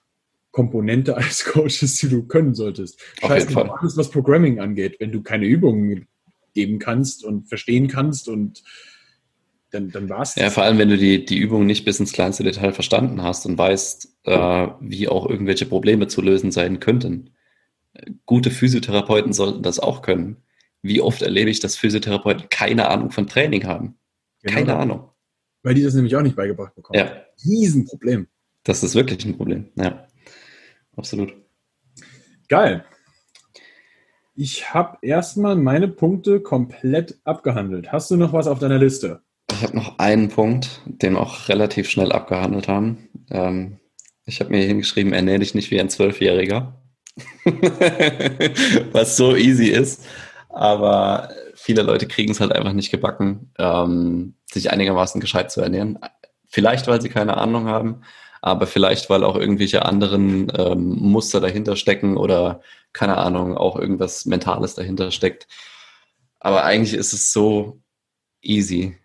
[0.52, 3.02] Komponente als Coach ist, die du können solltest.
[3.22, 3.70] Auf jeden Fall.
[3.70, 6.08] Alles, was Programming angeht, wenn du keine Übungen
[6.54, 8.64] geben kannst und verstehen kannst und
[9.72, 10.36] dann, dann war es.
[10.36, 13.46] Ja, vor allem, wenn du die, die Übung nicht bis ins kleinste Detail verstanden hast
[13.46, 17.32] und weißt, äh, wie auch irgendwelche Probleme zu lösen sein könnten.
[18.26, 20.38] Gute Physiotherapeuten sollten das auch können.
[20.82, 23.98] Wie oft erlebe ich, dass Physiotherapeuten keine Ahnung von Training haben?
[24.42, 24.56] Genau.
[24.56, 25.10] Keine Ahnung.
[25.64, 27.00] Weil die das nämlich auch nicht beigebracht bekommen.
[27.00, 27.12] Ja.
[27.46, 28.28] Riesenproblem.
[28.64, 29.70] Das ist wirklich ein Problem.
[29.76, 30.08] Ja.
[30.96, 31.34] Absolut.
[32.48, 32.86] Geil.
[34.36, 37.92] Ich habe erstmal meine Punkte komplett abgehandelt.
[37.92, 39.22] Hast du noch was auf deiner Liste?
[39.52, 43.10] Ich habe noch einen Punkt, den wir auch relativ schnell abgehandelt haben.
[43.30, 43.80] Ähm,
[44.26, 46.80] ich habe mir hingeschrieben, ernähre dich nicht wie ein Zwölfjähriger.
[48.92, 50.06] was so easy ist.
[50.50, 56.00] Aber viele Leute kriegen es halt einfach nicht gebacken, ähm, sich einigermaßen gescheit zu ernähren.
[56.48, 58.02] Vielleicht, weil sie keine Ahnung haben,
[58.42, 62.62] aber vielleicht, weil auch irgendwelche anderen ähm, Muster dahinter stecken oder
[62.94, 65.48] keine Ahnung, auch irgendwas Mentales dahinter steckt.
[66.40, 67.82] Aber eigentlich ist es so
[68.42, 68.98] easy.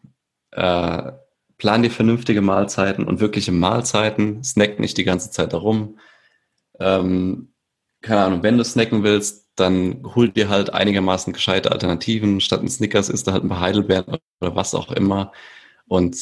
[0.54, 1.12] Äh,
[1.58, 4.42] plan dir vernünftige Mahlzeiten und wirkliche Mahlzeiten.
[4.42, 5.98] Snack nicht die ganze Zeit darum.
[6.80, 7.52] Ähm,
[8.00, 12.40] keine Ahnung, wenn du snacken willst, dann hol dir halt einigermaßen gescheite Alternativen.
[12.40, 15.32] Statt ein Snickers isst du halt ein paar Heidelbeeren oder was auch immer.
[15.86, 16.16] Und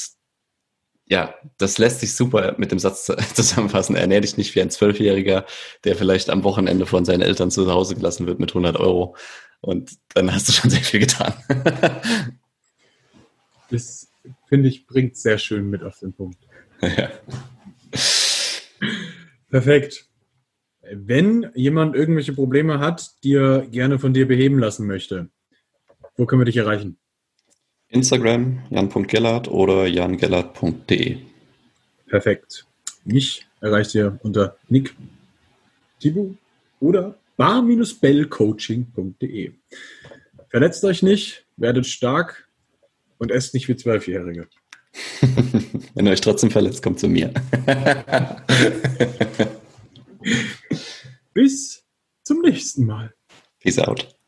[1.06, 3.96] ja, das lässt sich super mit dem Satz zusammenfassen.
[3.96, 5.44] Ernähr dich nicht wie ein Zwölfjähriger,
[5.84, 9.16] der vielleicht am Wochenende von seinen Eltern zu Hause gelassen wird mit 100 Euro.
[9.60, 11.34] Und dann hast du schon sehr viel getan.
[13.70, 14.11] das,
[14.48, 16.38] finde ich, bringt sehr schön mit auf den Punkt.
[16.80, 17.10] Ja.
[19.50, 20.06] Perfekt.
[20.90, 25.30] Wenn jemand irgendwelche Probleme hat, die er gerne von dir beheben lassen möchte,
[26.16, 26.98] wo können wir dich erreichen?
[27.88, 31.18] Instagram jan.gellert oder jangellert.de.
[32.06, 32.66] Perfekt.
[33.04, 34.94] Mich erreicht ihr unter Nick
[36.00, 36.34] Tibu
[36.80, 39.52] oder bar-bellcoaching.de.
[40.48, 42.48] Verletzt euch nicht, werdet stark
[43.22, 44.48] und esst nicht wie Zwölfjährige.
[45.94, 47.32] Wenn ihr euch trotzdem verletzt, kommt zu mir.
[51.32, 51.84] Bis
[52.24, 53.14] zum nächsten Mal.
[53.60, 54.18] Peace out.